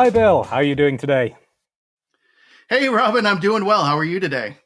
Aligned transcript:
Hi, 0.00 0.08
Bill. 0.08 0.44
How 0.44 0.56
are 0.56 0.62
you 0.62 0.74
doing 0.74 0.96
today? 0.96 1.36
Hey, 2.70 2.88
Robin. 2.88 3.26
I'm 3.26 3.38
doing 3.38 3.66
well. 3.66 3.84
How 3.84 3.98
are 3.98 4.04
you 4.04 4.18
today? 4.18 4.56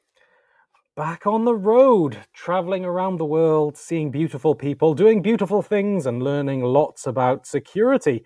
Back 0.94 1.26
on 1.26 1.44
the 1.44 1.56
road, 1.56 2.18
traveling 2.32 2.84
around 2.84 3.16
the 3.16 3.24
world, 3.24 3.76
seeing 3.76 4.12
beautiful 4.12 4.54
people, 4.54 4.94
doing 4.94 5.22
beautiful 5.22 5.60
things, 5.60 6.06
and 6.06 6.22
learning 6.22 6.62
lots 6.62 7.04
about 7.04 7.48
security. 7.48 8.24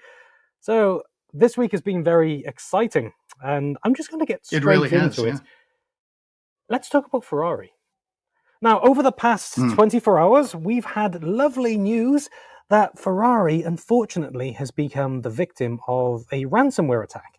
So, 0.60 1.02
this 1.32 1.56
week 1.56 1.72
has 1.72 1.80
been 1.80 2.04
very 2.04 2.44
exciting, 2.44 3.14
and 3.42 3.78
I'm 3.84 3.94
just 3.94 4.10
going 4.10 4.20
to 4.20 4.26
get 4.26 4.44
straight 4.44 4.62
really 4.62 4.92
into 4.92 4.98
has, 4.98 5.18
it. 5.18 5.26
yeah. 5.28 5.38
Let's 6.68 6.90
talk 6.90 7.06
about 7.06 7.24
Ferrari. 7.24 7.72
Now, 8.60 8.80
over 8.80 9.02
the 9.02 9.12
past 9.12 9.54
Hmm. 9.54 9.72
24 9.72 10.18
hours, 10.18 10.54
we've 10.54 10.84
had 10.84 11.24
lovely 11.24 11.78
news 11.78 12.28
that 12.70 12.98
Ferrari, 12.98 13.62
unfortunately, 13.62 14.52
has 14.52 14.70
become 14.70 15.22
the 15.22 15.30
victim 15.30 15.80
of 15.88 16.26
a 16.32 16.44
ransomware 16.44 17.02
attack. 17.02 17.38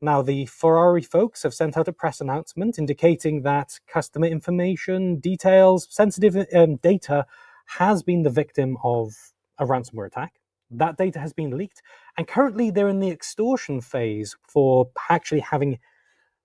Now, 0.00 0.22
the 0.22 0.46
Ferrari 0.46 1.02
folks 1.02 1.42
have 1.42 1.54
sent 1.54 1.76
out 1.76 1.88
a 1.88 1.92
press 1.92 2.20
announcement 2.20 2.78
indicating 2.78 3.42
that 3.42 3.78
customer 3.86 4.26
information, 4.26 5.20
details, 5.20 5.86
sensitive 5.90 6.36
um, 6.54 6.76
data 6.76 7.26
has 7.66 8.02
been 8.02 8.22
the 8.22 8.30
victim 8.30 8.76
of 8.82 9.12
a 9.58 9.66
ransomware 9.66 10.06
attack. 10.06 10.40
That 10.70 10.96
data 10.96 11.18
has 11.20 11.32
been 11.32 11.56
leaked, 11.56 11.82
and 12.16 12.26
currently 12.26 12.70
they're 12.70 12.88
in 12.88 13.00
the 13.00 13.10
extortion 13.10 13.80
phase 13.80 14.36
for 14.48 14.90
actually 15.10 15.40
having 15.40 15.78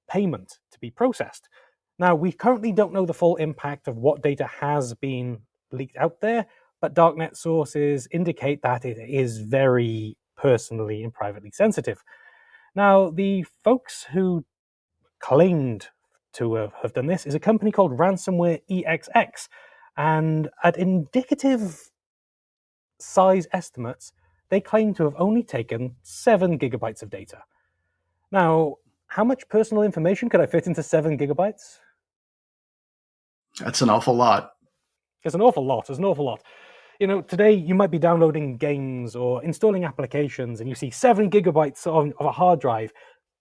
payment 0.10 0.60
to 0.72 0.80
be 0.80 0.92
processed. 0.92 1.48
Now, 1.98 2.14
we 2.14 2.32
currently 2.32 2.74
don't 2.74 2.94
know 2.94 3.06
the 3.06 3.14
full 3.14 3.38
impact 3.38 3.88
of 3.88 3.98
what 3.98 4.22
data 4.22 4.46
has 4.46 4.94
been 4.94 5.40
leaked 5.72 5.98
out 5.98 6.22
there, 6.22 6.46
but 6.82 6.96
darknet 6.96 7.36
sources 7.36 8.08
indicate 8.12 8.62
that 8.62 8.86
it 8.86 8.98
is 8.98 9.40
very 9.40 10.18
personally 10.36 11.04
and 11.04 11.14
privately 11.14 11.52
sensitive. 11.52 12.04
Now, 12.76 13.10
the 13.10 13.44
folks 13.64 14.06
who 14.12 14.46
claimed 15.20 15.88
to 16.34 16.54
have, 16.56 16.94
done 16.94 17.08
this 17.08 17.26
is 17.26 17.34
a 17.34 17.40
company 17.40 17.72
called 17.72 17.98
Ransomware 17.98 18.62
EXX, 18.70 19.48
and 19.98 20.50
at 20.64 20.78
indicative 20.78 21.90
size 23.00 23.48
estimates, 23.54 24.14
they 24.50 24.62
claim 24.62 24.94
to 24.94 25.04
have 25.04 25.16
only 25.18 25.44
taken 25.44 25.96
seven 26.04 26.60
gigabytes 26.60 27.02
of 27.02 27.10
data. 27.10 27.40
Now, 28.32 28.76
how 29.08 29.24
much 29.24 29.48
personal 29.50 29.84
information 29.84 30.30
could 30.30 30.42
I 30.42 30.46
fit 30.46 30.68
into 30.68 30.84
seven 30.84 31.18
gigabytes? 31.18 31.80
That's 33.60 33.82
an 33.82 33.90
awful 33.90 34.16
lot. 34.16 34.52
It's 35.24 35.34
an 35.34 35.42
awful 35.42 35.66
lot. 35.66 35.90
It's 35.90 35.98
an 35.98 36.06
awful 36.06 36.26
lot. 36.26 36.44
You 37.00 37.06
know, 37.06 37.22
today 37.22 37.52
you 37.54 37.76
might 37.76 37.92
be 37.92 38.00
downloading 38.00 38.58
games 38.58 39.16
or 39.16 39.44
installing 39.44 39.86
applications 39.86 40.62
and 40.62 40.70
you 40.70 40.74
see 40.74 40.90
seven 40.90 41.30
gigabytes 41.30 41.86
of, 41.86 42.12
of 42.20 42.26
a 42.26 42.32
hard 42.32 42.60
drive. 42.60 42.92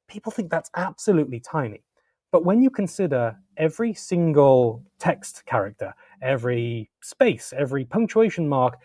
People 0.08 0.30
think 0.30 0.50
that's 0.50 0.70
absolutely 0.76 1.40
tiny. 1.40 1.82
But 2.32 2.44
when 2.44 2.60
you 2.60 2.68
consider 2.68 3.34
every 3.56 3.94
single 3.94 4.84
text 4.98 5.44
character, 5.46 5.94
every 6.20 6.90
space, 7.02 7.54
every 7.56 7.86
punctuation 7.86 8.46
mark 8.46 8.78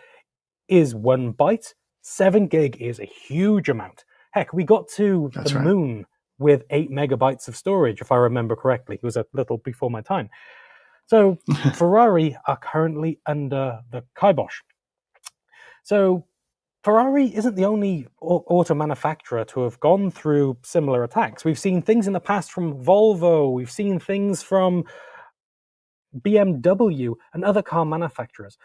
is 0.69 0.95
one 0.95 1.33
byte, 1.33 1.73
seven 2.01 2.47
gig 2.47 2.77
is 2.81 2.99
a 2.99 3.05
huge 3.05 3.67
amount. 3.67 4.05
Heck, 4.31 4.53
we 4.53 4.63
got 4.63 4.87
to 4.95 5.29
That's 5.35 5.51
the 5.51 5.57
right. 5.57 5.65
moon 5.65 6.05
with 6.39 6.63
eight 6.69 6.91
megabytes 6.91 7.49
of 7.49 7.57
storage, 7.57 7.99
if 7.99 8.11
I 8.11 8.15
remember 8.15 8.55
correctly. 8.55 8.95
It 8.95 9.03
was 9.03 9.17
a 9.17 9.25
little 9.33 9.57
before 9.57 9.91
my 9.91 10.01
time. 10.01 10.29
So 11.11 11.37
Ferrari 11.75 12.37
are 12.47 12.55
currently 12.55 13.19
under 13.25 13.81
the 13.91 14.01
kibosh. 14.17 14.61
So 15.83 16.25
Ferrari 16.85 17.35
isn't 17.35 17.55
the 17.55 17.65
only 17.65 18.07
auto 18.21 18.73
manufacturer 18.73 19.43
to 19.43 19.59
have 19.63 19.77
gone 19.81 20.09
through 20.09 20.55
similar 20.63 21.03
attacks. 21.03 21.43
We've 21.43 21.59
seen 21.59 21.81
things 21.81 22.07
in 22.07 22.13
the 22.13 22.21
past 22.21 22.53
from 22.53 22.81
Volvo, 22.81 23.51
we've 23.51 23.69
seen 23.69 23.99
things 23.99 24.41
from 24.41 24.85
BMW 26.17 27.13
and 27.33 27.43
other 27.43 27.61
car 27.61 27.83
manufacturers. 27.83 28.57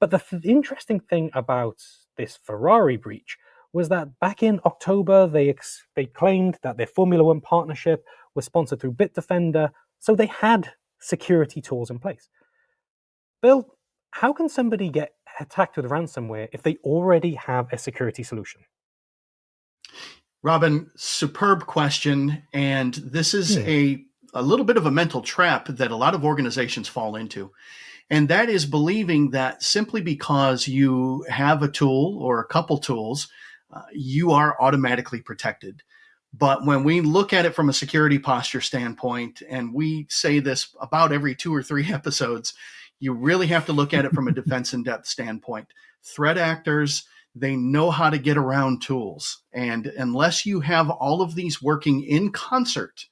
But 0.00 0.10
the 0.10 0.18
th- 0.18 0.44
interesting 0.44 0.98
thing 0.98 1.30
about 1.34 1.80
this 2.16 2.36
Ferrari 2.36 2.96
breach 2.96 3.38
was 3.72 3.88
that 3.90 4.08
back 4.18 4.42
in 4.42 4.58
October, 4.64 5.28
they, 5.28 5.50
ex- 5.50 5.84
they 5.94 6.06
claimed 6.06 6.58
that 6.64 6.78
their 6.78 6.88
Formula 6.88 7.22
One 7.22 7.40
partnership 7.40 8.04
was 8.34 8.44
sponsored 8.44 8.80
through 8.80 8.94
Bitdefender, 8.94 9.70
so 10.00 10.16
they 10.16 10.26
had 10.26 10.72
security 11.02 11.60
tools 11.60 11.90
in 11.90 11.98
place. 11.98 12.28
Bill, 13.42 13.66
how 14.12 14.32
can 14.32 14.48
somebody 14.48 14.88
get 14.88 15.12
attacked 15.40 15.76
with 15.76 15.86
ransomware 15.86 16.48
if 16.52 16.62
they 16.62 16.76
already 16.84 17.34
have 17.34 17.72
a 17.72 17.78
security 17.78 18.22
solution? 18.22 18.62
Robin, 20.42 20.90
superb 20.96 21.66
question. 21.66 22.42
And 22.52 22.94
this 22.94 23.34
is 23.34 23.56
Hmm. 23.56 23.68
a, 23.68 24.04
a 24.34 24.42
little 24.42 24.64
bit 24.64 24.76
of 24.76 24.86
a 24.86 24.90
mental 24.90 25.22
trap 25.22 25.66
that 25.68 25.90
a 25.90 25.96
lot 25.96 26.14
of 26.14 26.24
organizations 26.24 26.88
fall 26.88 27.16
into. 27.16 27.52
And 28.10 28.28
that 28.28 28.48
is 28.48 28.66
believing 28.66 29.30
that 29.30 29.62
simply 29.62 30.00
because 30.00 30.68
you 30.68 31.24
have 31.28 31.62
a 31.62 31.68
tool 31.68 32.18
or 32.20 32.40
a 32.40 32.46
couple 32.46 32.78
tools, 32.78 33.28
uh, 33.72 33.82
you 33.92 34.32
are 34.32 34.60
automatically 34.60 35.20
protected. 35.20 35.82
But 36.32 36.64
when 36.64 36.82
we 36.82 37.00
look 37.00 37.32
at 37.32 37.44
it 37.44 37.54
from 37.54 37.68
a 37.68 37.74
security 37.74 38.18
posture 38.18 38.60
standpoint, 38.60 39.42
and 39.48 39.74
we 39.74 40.06
say 40.08 40.38
this 40.38 40.74
about 40.80 41.12
every 41.12 41.34
two 41.34 41.54
or 41.54 41.62
three 41.62 41.86
episodes, 41.92 42.54
you 43.00 43.12
really 43.12 43.48
have 43.48 43.66
to 43.66 43.72
look 43.72 43.92
at 43.92 44.04
it 44.04 44.12
from 44.12 44.28
a 44.28 44.32
defense 44.32 44.72
in 44.72 44.82
depth 44.82 45.06
standpoint. 45.06 45.68
Threat 46.02 46.38
actors, 46.38 47.04
they 47.34 47.56
know 47.56 47.90
how 47.90 48.10
to 48.10 48.18
get 48.18 48.36
around 48.36 48.82
tools. 48.82 49.42
And 49.52 49.86
unless 49.86 50.46
you 50.46 50.60
have 50.60 50.88
all 50.88 51.22
of 51.22 51.34
these 51.34 51.62
working 51.62 52.04
in 52.04 52.30
concert, 52.30 53.06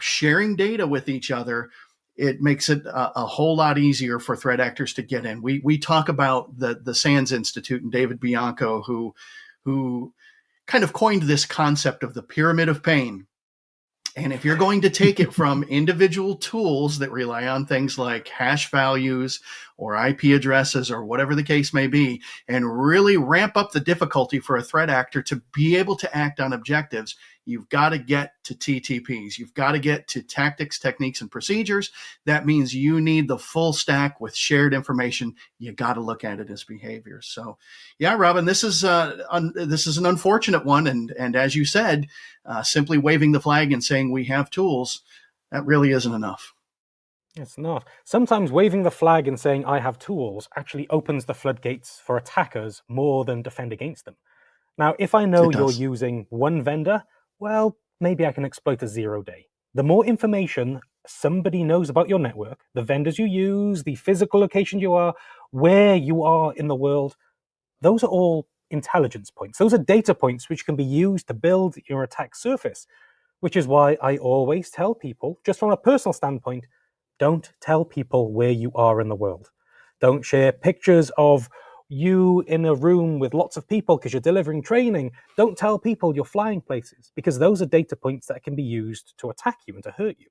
sharing 0.00 0.56
data 0.56 0.86
with 0.86 1.08
each 1.08 1.30
other, 1.30 1.70
it 2.16 2.40
makes 2.40 2.68
it 2.68 2.84
a, 2.86 3.20
a 3.20 3.26
whole 3.26 3.56
lot 3.56 3.78
easier 3.78 4.18
for 4.18 4.36
threat 4.36 4.60
actors 4.60 4.94
to 4.94 5.02
get 5.02 5.26
in. 5.26 5.42
We 5.42 5.60
we 5.62 5.78
talk 5.78 6.08
about 6.08 6.58
the 6.58 6.80
the 6.82 6.94
SANS 6.94 7.32
Institute 7.32 7.82
and 7.82 7.92
David 7.92 8.18
Bianco, 8.18 8.82
who 8.82 9.14
who 9.64 10.12
kind 10.66 10.84
of 10.84 10.92
coined 10.92 11.22
this 11.22 11.44
concept 11.44 12.02
of 12.02 12.14
the 12.14 12.22
pyramid 12.22 12.68
of 12.68 12.82
pain. 12.82 13.26
And 14.16 14.32
if 14.32 14.46
you're 14.46 14.56
going 14.56 14.80
to 14.80 14.90
take 14.90 15.20
it 15.20 15.34
from 15.34 15.62
individual 15.68 16.36
tools 16.36 16.98
that 17.00 17.12
rely 17.12 17.46
on 17.46 17.66
things 17.66 17.98
like 17.98 18.28
hash 18.28 18.70
values 18.70 19.40
or 19.76 19.94
IP 19.94 20.24
addresses 20.24 20.90
or 20.90 21.04
whatever 21.04 21.34
the 21.34 21.42
case 21.42 21.74
may 21.74 21.86
be, 21.86 22.22
and 22.48 22.80
really 22.82 23.18
ramp 23.18 23.56
up 23.56 23.72
the 23.72 23.80
difficulty 23.80 24.40
for 24.40 24.56
a 24.56 24.62
threat 24.62 24.88
actor 24.88 25.22
to 25.22 25.42
be 25.52 25.76
able 25.76 25.96
to 25.96 26.16
act 26.16 26.40
on 26.40 26.54
objectives, 26.54 27.14
you've 27.46 27.68
got 27.70 27.90
to 27.90 27.98
get 27.98 28.32
to 28.44 28.54
TTPs. 28.54 29.38
You've 29.38 29.54
got 29.54 29.72
to 29.72 29.78
get 29.78 30.06
to 30.08 30.22
tactics, 30.22 30.78
techniques, 30.78 31.22
and 31.22 31.30
procedures. 31.30 31.90
That 32.26 32.44
means 32.44 32.74
you 32.74 33.00
need 33.00 33.28
the 33.28 33.38
full 33.38 33.72
stack 33.72 34.20
with 34.20 34.36
shared 34.36 34.74
information. 34.74 35.34
You 35.58 35.72
got 35.72 35.94
to 35.94 36.00
look 36.00 36.24
at 36.24 36.40
it 36.40 36.50
as 36.50 36.64
behavior. 36.64 37.22
So, 37.22 37.56
yeah, 37.98 38.16
Robin, 38.16 38.44
this 38.44 38.62
is 38.62 38.84
uh, 38.84 39.22
un- 39.30 39.52
this 39.54 39.86
is 39.86 39.96
an 39.96 40.04
unfortunate 40.04 40.66
one, 40.66 40.86
and 40.86 41.10
and 41.12 41.34
as 41.34 41.56
you 41.56 41.64
said, 41.64 42.08
uh, 42.44 42.62
simply 42.62 42.98
waving 42.98 43.32
the 43.32 43.40
flag 43.40 43.72
and 43.72 43.82
saying 43.82 44.10
we 44.10 44.24
have 44.24 44.50
tools, 44.50 45.02
that 45.50 45.64
really 45.64 45.92
isn't 45.92 46.12
enough. 46.12 46.52
It's 47.36 47.58
not. 47.58 47.86
Sometimes 48.04 48.50
waving 48.50 48.82
the 48.82 48.90
flag 48.90 49.28
and 49.28 49.38
saying, 49.38 49.66
I 49.66 49.78
have 49.78 49.98
tools, 49.98 50.48
actually 50.56 50.88
opens 50.88 51.26
the 51.26 51.34
floodgates 51.34 52.00
for 52.02 52.16
attackers 52.16 52.82
more 52.88 53.26
than 53.26 53.42
defend 53.42 53.74
against 53.74 54.06
them. 54.06 54.16
Now, 54.78 54.94
if 54.98 55.14
I 55.14 55.26
know 55.26 55.50
you're 55.50 55.70
using 55.70 56.26
one 56.30 56.62
vendor, 56.62 57.04
well, 57.38 57.76
maybe 58.00 58.26
I 58.26 58.32
can 58.32 58.44
exploit 58.44 58.82
a 58.82 58.88
zero 58.88 59.22
day. 59.22 59.46
The 59.74 59.82
more 59.82 60.06
information 60.06 60.80
somebody 61.06 61.62
knows 61.62 61.90
about 61.90 62.08
your 62.08 62.18
network, 62.18 62.58
the 62.74 62.82
vendors 62.82 63.18
you 63.18 63.26
use, 63.26 63.82
the 63.84 63.94
physical 63.94 64.40
location 64.40 64.80
you 64.80 64.94
are, 64.94 65.14
where 65.50 65.94
you 65.94 66.22
are 66.22 66.52
in 66.54 66.68
the 66.68 66.74
world, 66.74 67.16
those 67.80 68.02
are 68.02 68.08
all 68.08 68.48
intelligence 68.70 69.30
points. 69.30 69.58
Those 69.58 69.74
are 69.74 69.78
data 69.78 70.14
points 70.14 70.48
which 70.48 70.66
can 70.66 70.76
be 70.76 70.84
used 70.84 71.28
to 71.28 71.34
build 71.34 71.76
your 71.88 72.02
attack 72.02 72.34
surface, 72.34 72.86
which 73.40 73.56
is 73.56 73.66
why 73.66 73.96
I 74.02 74.16
always 74.16 74.70
tell 74.70 74.94
people, 74.94 75.38
just 75.44 75.60
from 75.60 75.70
a 75.70 75.76
personal 75.76 76.12
standpoint, 76.12 76.66
don't 77.18 77.52
tell 77.60 77.84
people 77.84 78.32
where 78.32 78.50
you 78.50 78.72
are 78.74 79.00
in 79.00 79.08
the 79.08 79.14
world. 79.14 79.50
Don't 80.00 80.24
share 80.24 80.52
pictures 80.52 81.10
of 81.16 81.48
you 81.88 82.42
in 82.46 82.64
a 82.64 82.74
room 82.74 83.18
with 83.18 83.34
lots 83.34 83.56
of 83.56 83.68
people 83.68 83.96
because 83.96 84.12
you're 84.12 84.20
delivering 84.20 84.62
training. 84.62 85.12
Don't 85.36 85.56
tell 85.56 85.78
people 85.78 86.14
you're 86.14 86.24
flying 86.24 86.60
places 86.60 87.12
because 87.14 87.38
those 87.38 87.62
are 87.62 87.66
data 87.66 87.96
points 87.96 88.26
that 88.26 88.42
can 88.42 88.54
be 88.54 88.62
used 88.62 89.14
to 89.18 89.30
attack 89.30 89.58
you 89.66 89.74
and 89.74 89.84
to 89.84 89.92
hurt 89.92 90.16
you. 90.18 90.26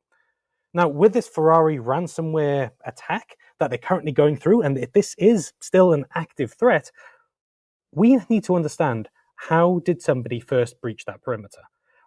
Now, 0.74 0.90
with 0.90 1.14
this 1.14 1.28
Ferrari 1.28 1.78
ransomware 1.78 2.72
attack 2.86 3.38
that 3.60 3.70
they're 3.70 3.78
currently 3.78 4.12
going 4.12 4.36
through, 4.36 4.64
and 4.64 4.78
if 4.78 4.92
this 4.92 5.16
is 5.18 5.54
still 5.62 5.94
an 5.94 6.06
active 6.16 6.54
threat, 6.54 6.92
we 7.94 8.20
need 8.30 8.44
to 8.44 8.56
understand 8.56 9.08
how 9.38 9.80
did 9.86 10.02
somebody 10.02 10.42
first 10.42 10.82
breach 10.82 11.06
that 11.06 11.22
perimeter? 11.22 11.62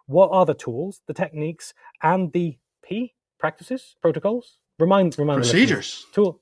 What 0.05 0.29
are 0.31 0.45
the 0.45 0.53
tools, 0.53 1.01
the 1.07 1.13
techniques, 1.15 1.73
and 2.03 2.31
the 2.31 2.57
P 2.83 3.15
practices, 3.39 3.95
protocols? 4.01 4.59
Remind, 4.77 5.17
remind. 5.17 5.41
Procedures. 5.41 6.05
tool 6.13 6.39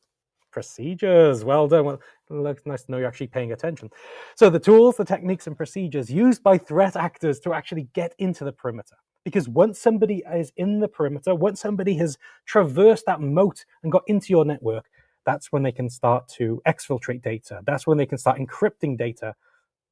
procedures. 0.58 1.46
Well 1.46 1.68
done. 1.68 1.86
Well, 1.86 2.02
looks 2.30 2.64
nice 2.66 2.82
to 2.84 2.92
know 2.92 2.98
you're 2.98 3.08
actually 3.08 3.28
paying 3.28 3.52
attention. 3.52 3.92
So, 4.34 4.50
the 4.50 4.60
tools, 4.60 4.98
the 4.98 5.06
techniques, 5.06 5.46
and 5.46 5.56
procedures 5.56 6.10
used 6.10 6.42
by 6.42 6.58
threat 6.58 6.96
actors 6.96 7.40
to 7.42 7.54
actually 7.54 7.88
get 7.94 8.16
into 8.18 8.44
the 8.44 8.52
perimeter. 8.52 8.96
Because 9.24 9.48
once 9.48 9.80
somebody 9.80 10.24
is 10.34 10.52
in 10.58 10.80
the 10.80 10.88
perimeter, 10.88 11.36
once 11.36 11.62
somebody 11.62 11.96
has 11.98 12.18
traversed 12.48 13.06
that 13.06 13.22
moat 13.22 13.66
and 13.84 13.92
got 13.92 14.02
into 14.08 14.30
your 14.30 14.46
network, 14.46 14.90
that's 15.28 15.52
when 15.52 15.62
they 15.62 15.72
can 15.72 15.92
start 15.92 16.28
to 16.30 16.60
exfiltrate 16.68 17.22
data. 17.22 17.62
That's 17.68 17.86
when 17.86 18.00
they 18.00 18.08
can 18.08 18.18
start 18.18 18.40
encrypting 18.40 18.98
data. 18.98 19.36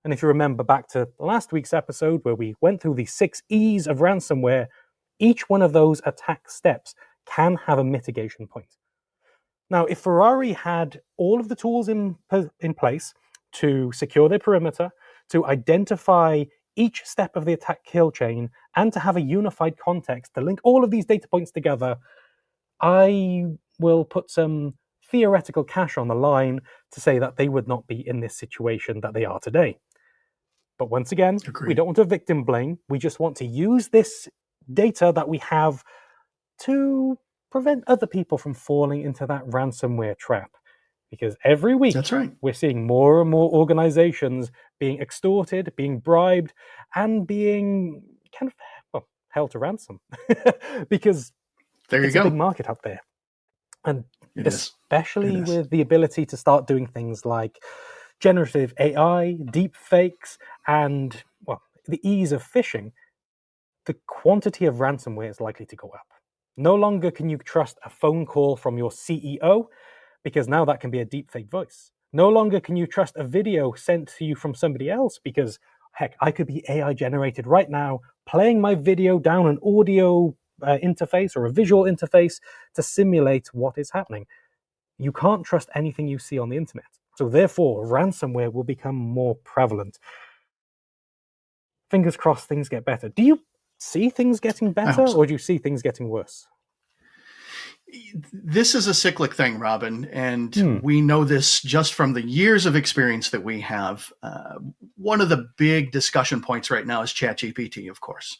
And 0.04 0.12
if 0.14 0.24
you 0.24 0.28
remember 0.30 0.64
back 0.64 0.88
to 0.90 1.08
last 1.20 1.52
week's 1.52 1.74
episode 1.74 2.22
where 2.24 2.34
we 2.34 2.56
went 2.60 2.82
through 2.82 2.96
the 2.96 3.06
six 3.06 3.44
E's 3.50 3.86
of 3.86 4.00
ransomware, 4.00 4.66
each 5.20 5.48
one 5.48 5.62
of 5.62 5.74
those 5.74 6.02
attack 6.08 6.50
steps 6.50 6.96
can 7.28 7.56
have 7.68 7.78
a 7.78 7.84
mitigation 7.84 8.48
point. 8.48 8.78
Now, 9.70 9.86
if 9.86 10.00
Ferrari 10.00 10.54
had 10.54 11.02
all 11.18 11.40
of 11.40 11.50
the 11.50 11.56
tools 11.56 11.90
in, 11.90 12.16
in 12.60 12.74
place 12.74 13.14
to 13.54 13.92
secure 13.94 14.30
their 14.30 14.40
perimeter, 14.40 14.92
to 15.30 15.46
identify 15.46 16.44
each 16.76 17.04
step 17.06 17.36
of 17.36 17.46
the 17.46 17.54
attack 17.54 17.84
kill 17.86 18.12
chain, 18.12 18.50
and 18.76 18.92
to 18.94 19.00
have 19.00 19.16
a 19.18 19.22
unified 19.22 19.78
context 19.78 20.34
to 20.36 20.42
link 20.42 20.60
all 20.64 20.84
of 20.84 20.92
these 20.92 21.06
data 21.06 21.28
points 21.28 21.52
together, 21.52 21.98
I 22.82 23.46
will 23.80 24.06
put 24.06 24.30
some 24.30 24.76
theoretical 25.10 25.64
cash 25.64 25.98
on 25.98 26.08
the 26.08 26.16
line 26.16 26.60
to 26.92 27.02
say 27.02 27.20
that 27.20 27.38
they 27.38 27.48
would 27.50 27.68
not 27.68 27.88
be 27.88 28.08
in 28.08 28.20
this 28.20 28.38
situation 28.38 29.02
that 29.02 29.14
they 29.14 29.26
are 29.26 29.40
today. 29.40 29.78
But 30.78 30.90
once 30.90 31.12
again, 31.12 31.38
Agreed. 31.48 31.70
we 31.70 31.74
don't 31.74 31.86
want 31.86 31.96
to 31.98 32.04
victim 32.04 32.44
blame. 32.44 32.80
We 32.90 33.00
just 33.00 33.20
want 33.20 33.38
to 33.38 33.46
use 33.46 33.90
this 33.90 34.28
data 34.74 35.12
that 35.16 35.30
we 35.30 35.38
have 35.40 35.84
to 36.62 37.18
prevent 37.56 37.86
other 37.88 38.06
people 38.06 38.38
from 38.38 38.54
falling 38.54 39.02
into 39.04 39.26
that 39.26 39.46
ransomware 39.46 40.18
trap. 40.18 40.52
Because 41.10 41.38
every 41.46 41.74
week, 41.74 41.94
that's 41.94 42.12
right, 42.12 42.30
we're 42.42 42.52
seeing 42.52 42.86
more 42.86 43.22
and 43.22 43.30
more 43.30 43.50
organizations 43.50 44.52
being 44.78 45.00
extorted, 45.00 45.72
being 45.78 46.00
bribed, 46.00 46.52
and 46.96 47.26
being 47.26 48.04
kind 48.38 48.52
of 48.52 48.56
well, 48.94 49.08
held 49.30 49.52
to 49.52 49.60
ransom. 49.60 50.02
because 50.90 51.32
there 51.88 52.02
you 52.02 52.08
it's 52.08 52.14
go. 52.14 52.22
a 52.22 52.24
big 52.26 52.34
market 52.34 52.70
out 52.70 52.80
there. 52.84 53.00
And 53.86 54.04
it 54.36 54.48
especially 54.48 55.42
with 55.42 55.70
the 55.70 55.80
ability 55.80 56.26
to 56.26 56.36
start 56.36 56.68
doing 56.68 56.88
things 56.88 57.26
like 57.26 57.64
generative 58.20 58.74
AI, 58.78 59.38
deep 59.50 59.78
fakes, 59.78 60.38
and 60.68 61.24
well, 61.46 61.62
the 61.88 62.02
ease 62.04 62.34
of 62.34 62.44
phishing, 62.44 62.92
the 63.86 63.96
quantity 64.08 64.66
of 64.66 64.76
ransomware 64.76 65.30
is 65.30 65.40
likely 65.40 65.66
to 65.68 65.78
go 65.78 65.88
up. 65.88 66.15
No 66.58 66.76
longer 66.76 67.12
can 67.12 67.30
you 67.30 67.38
trust 67.38 67.78
a 67.84 67.90
phone 67.90 68.26
call 68.26 68.56
from 68.56 68.78
your 68.78 68.90
CEO 68.90 69.66
because 70.24 70.48
now 70.48 70.66
that 70.66 70.80
can 70.80 70.90
be 70.90 71.00
a 71.00 71.06
deepfake 71.06 71.50
voice. 71.50 71.92
No 72.14 72.30
longer 72.30 72.62
can 72.62 72.78
you 72.78 72.88
trust 72.88 73.18
a 73.18 73.26
video 73.26 73.74
sent 73.74 74.14
to 74.18 74.26
you 74.26 74.36
from 74.36 74.56
somebody 74.56 74.90
else 74.90 75.20
because, 75.22 75.60
heck, 75.92 76.16
I 76.22 76.32
could 76.32 76.48
be 76.48 76.64
AI 76.70 76.94
generated 76.94 77.46
right 77.46 77.70
now, 77.70 78.00
playing 78.26 78.62
my 78.62 78.74
video 78.74 79.20
down 79.20 79.48
an 79.48 79.60
audio 79.66 80.34
uh, 80.62 80.78
interface 80.82 81.36
or 81.36 81.46
a 81.46 81.52
visual 81.52 81.84
interface 81.84 82.40
to 82.76 82.82
simulate 82.82 83.48
what 83.54 83.78
is 83.78 83.92
happening. 83.92 84.26
You 84.98 85.12
can't 85.12 85.46
trust 85.46 85.70
anything 85.76 86.08
you 86.08 86.18
see 86.18 86.40
on 86.40 86.48
the 86.48 86.56
internet. 86.56 86.86
So, 87.18 87.28
therefore, 87.28 87.86
ransomware 87.86 88.54
will 88.54 88.64
become 88.64 88.96
more 88.96 89.36
prevalent. 89.44 90.00
Fingers 91.92 92.16
crossed 92.16 92.48
things 92.48 92.70
get 92.70 92.86
better. 92.86 93.10
Do 93.10 93.24
you 93.24 93.42
see 93.86 94.10
things 94.10 94.40
getting 94.40 94.74
better 94.74 95.02
or 95.02 95.26
do 95.26 95.34
you 95.34 95.38
see 95.38 95.58
things 95.58 95.82
getting 95.82 96.10
worse? 96.10 96.48
This 98.34 98.76
is 98.76 98.88
a 98.88 98.94
cyclic 98.94 99.34
thing, 99.36 99.60
Robin, 99.60 100.06
and 100.06 100.54
hmm. 100.54 100.80
we 100.82 101.02
know 101.02 101.24
this 101.24 101.62
just 101.62 101.94
from 101.94 102.14
the 102.14 102.22
years 102.22 102.66
of 102.66 102.76
experience 102.76 103.30
that 103.30 103.44
we 103.44 103.62
have. 103.62 104.12
Uh, 104.22 104.56
one 104.98 105.22
of 105.22 105.30
the 105.30 105.48
big 105.58 105.92
discussion 105.92 106.42
points 106.42 106.72
right 106.72 106.86
now 106.86 107.04
is 107.04 107.12
ChatGPT, 107.12 107.90
of 107.90 108.02
course. 108.02 108.38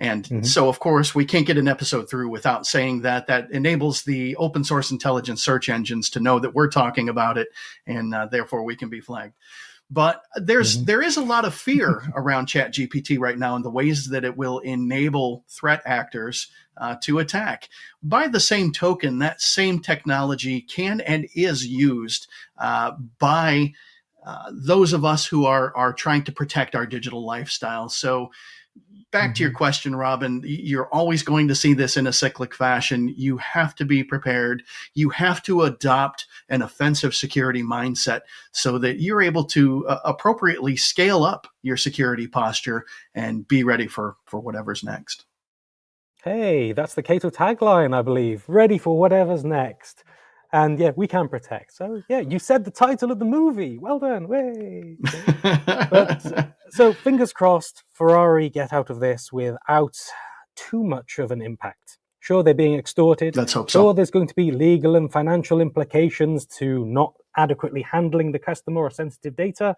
And 0.00 0.24
mm-hmm. 0.24 0.42
so, 0.42 0.68
of 0.68 0.78
course, 0.78 1.14
we 1.14 1.24
can't 1.24 1.46
get 1.46 1.56
an 1.56 1.68
episode 1.68 2.10
through 2.10 2.28
without 2.30 2.66
saying 2.66 3.02
that 3.02 3.26
that 3.28 3.50
enables 3.50 4.02
the 4.02 4.36
open 4.36 4.64
source 4.64 4.90
intelligence 4.90 5.42
search 5.42 5.68
engines 5.68 6.10
to 6.10 6.20
know 6.20 6.38
that 6.38 6.54
we're 6.54 6.70
talking 6.70 7.08
about 7.08 7.38
it, 7.38 7.48
and 7.86 8.14
uh, 8.14 8.26
therefore 8.26 8.62
we 8.64 8.76
can 8.76 8.88
be 8.88 9.00
flagged. 9.00 9.34
But 9.88 10.22
there's 10.34 10.76
mm-hmm. 10.76 10.86
there 10.86 11.02
is 11.02 11.16
a 11.16 11.22
lot 11.22 11.44
of 11.44 11.54
fear 11.54 12.02
around 12.14 12.46
Chat 12.46 12.72
GPT 12.72 13.18
right 13.18 13.38
now 13.38 13.54
and 13.54 13.64
the 13.64 13.70
ways 13.70 14.08
that 14.08 14.24
it 14.24 14.36
will 14.36 14.58
enable 14.60 15.44
threat 15.48 15.80
actors 15.84 16.50
uh, 16.76 16.96
to 17.02 17.20
attack. 17.20 17.68
By 18.02 18.26
the 18.26 18.40
same 18.40 18.72
token, 18.72 19.20
that 19.20 19.40
same 19.40 19.78
technology 19.80 20.60
can 20.60 21.00
and 21.00 21.28
is 21.34 21.66
used 21.66 22.26
uh, 22.58 22.92
by 23.18 23.74
uh, 24.26 24.50
those 24.52 24.92
of 24.92 25.04
us 25.04 25.26
who 25.26 25.46
are 25.46 25.74
are 25.76 25.92
trying 25.92 26.24
to 26.24 26.32
protect 26.32 26.74
our 26.74 26.86
digital 26.86 27.24
lifestyle. 27.24 27.88
So 27.88 28.30
back 29.12 29.34
to 29.34 29.42
your 29.42 29.50
mm-hmm. 29.50 29.56
question, 29.56 29.96
Robin, 29.96 30.42
you're 30.44 30.88
always 30.88 31.22
going 31.22 31.48
to 31.48 31.54
see 31.54 31.74
this 31.74 31.96
in 31.96 32.06
a 32.06 32.12
cyclic 32.12 32.54
fashion. 32.54 33.12
You 33.16 33.36
have 33.38 33.74
to 33.76 33.84
be 33.84 34.02
prepared. 34.04 34.62
You 34.94 35.10
have 35.10 35.42
to 35.44 35.62
adopt 35.62 36.26
an 36.48 36.62
offensive 36.62 37.14
security 37.14 37.62
mindset 37.62 38.22
so 38.52 38.78
that 38.78 39.00
you're 39.00 39.22
able 39.22 39.44
to 39.44 39.86
uh, 39.88 40.00
appropriately 40.04 40.76
scale 40.76 41.24
up 41.24 41.46
your 41.62 41.76
security 41.76 42.26
posture 42.26 42.84
and 43.14 43.46
be 43.48 43.64
ready 43.64 43.86
for, 43.86 44.16
for 44.26 44.40
whatever's 44.40 44.82
next. 44.82 45.24
Hey, 46.22 46.72
that's 46.72 46.94
the 46.94 47.04
Cato 47.04 47.30
tagline, 47.30 47.94
I 47.94 48.02
believe. 48.02 48.42
Ready 48.48 48.78
for 48.78 48.98
whatever's 48.98 49.44
next. 49.44 50.02
And 50.56 50.78
yeah, 50.78 50.92
we 50.96 51.06
can 51.06 51.28
protect. 51.28 51.76
So 51.76 52.02
yeah, 52.08 52.20
you 52.20 52.38
said 52.38 52.64
the 52.64 52.70
title 52.70 53.12
of 53.12 53.18
the 53.18 53.26
movie. 53.26 53.76
Well 53.76 53.98
done. 53.98 54.26
Way. 54.26 54.96
but, 55.42 56.54
so 56.70 56.94
fingers 56.94 57.30
crossed, 57.34 57.84
Ferrari 57.92 58.48
get 58.48 58.72
out 58.72 58.88
of 58.88 58.98
this 58.98 59.30
without 59.30 59.94
too 60.54 60.82
much 60.82 61.18
of 61.18 61.30
an 61.30 61.42
impact. 61.42 61.98
Sure, 62.20 62.42
they're 62.42 62.54
being 62.54 62.78
extorted. 62.78 63.36
Let's 63.36 63.52
hope 63.52 63.70
so. 63.70 63.80
Sure, 63.80 63.94
there's 63.94 64.10
going 64.10 64.28
to 64.28 64.34
be 64.34 64.50
legal 64.50 64.96
and 64.96 65.12
financial 65.12 65.60
implications 65.60 66.46
to 66.58 66.86
not 66.86 67.12
adequately 67.36 67.82
handling 67.82 68.32
the 68.32 68.38
customer 68.38 68.80
or 68.80 68.90
sensitive 68.90 69.36
data. 69.36 69.76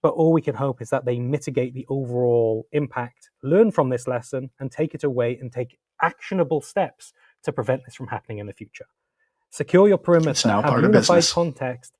But 0.00 0.14
all 0.14 0.32
we 0.32 0.40
can 0.40 0.54
hope 0.54 0.80
is 0.80 0.88
that 0.88 1.04
they 1.04 1.18
mitigate 1.18 1.74
the 1.74 1.84
overall 1.90 2.66
impact, 2.72 3.28
learn 3.42 3.70
from 3.70 3.90
this 3.90 4.08
lesson, 4.08 4.48
and 4.60 4.72
take 4.72 4.94
it 4.94 5.04
away 5.04 5.36
and 5.38 5.52
take 5.52 5.76
actionable 6.00 6.62
steps 6.62 7.12
to 7.42 7.52
prevent 7.52 7.82
this 7.84 7.96
from 7.96 8.06
happening 8.06 8.38
in 8.38 8.46
the 8.46 8.54
future. 8.54 8.86
Secure 9.50 9.88
your 9.88 9.98
perimeter. 9.98 10.30
It's 10.30 10.46
now 10.46 10.62
have 10.62 10.70
part 10.70 10.82
unified 10.82 10.96
of 10.96 11.02
business. 11.02 11.32
context. 11.32 11.92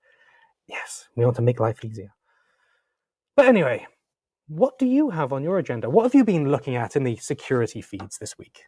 Yes, 0.66 1.09
we 1.16 1.25
want 1.25 1.37
to 1.37 1.42
make 1.42 1.59
life 1.59 1.85
easier. 1.85 2.12
But 3.37 3.47
anyway, 3.47 3.87
what 4.47 4.78
do 4.78 4.87
you 4.87 5.11
have 5.11 5.33
on 5.33 5.42
your 5.42 5.59
agenda? 5.59 5.90
What 5.90 6.04
have 6.04 6.14
you 6.14 6.25
been 6.25 6.50
looking 6.50 6.76
at 6.76 6.97
in 6.97 7.04
the 7.04 7.16
security 7.16 7.80
feeds 7.80 8.19
this 8.19 8.38
week? 8.38 8.62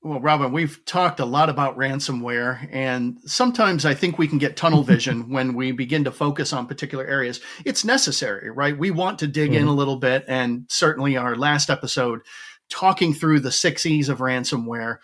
Well, 0.00 0.20
Robin, 0.20 0.52
we've 0.52 0.84
talked 0.84 1.18
a 1.18 1.24
lot 1.24 1.50
about 1.50 1.76
ransomware, 1.76 2.68
and 2.70 3.18
sometimes 3.26 3.84
I 3.84 3.94
think 3.94 4.16
we 4.16 4.28
can 4.28 4.38
get 4.38 4.56
tunnel 4.56 4.82
vision 4.84 5.28
when 5.30 5.54
we 5.54 5.72
begin 5.72 6.04
to 6.04 6.12
focus 6.12 6.52
on 6.52 6.66
particular 6.66 7.04
areas. 7.04 7.40
It's 7.64 7.84
necessary, 7.84 8.50
right? 8.50 8.78
We 8.78 8.92
want 8.92 9.18
to 9.18 9.26
dig 9.26 9.50
mm-hmm. 9.50 9.62
in 9.62 9.68
a 9.68 9.74
little 9.74 9.96
bit, 9.96 10.24
and 10.28 10.64
certainly 10.68 11.16
our 11.16 11.34
last 11.34 11.68
episode 11.68 12.20
talking 12.70 13.12
through 13.12 13.40
the 13.40 13.50
six 13.50 13.86
E's 13.86 14.08
of 14.08 14.18
ransomware 14.18 14.98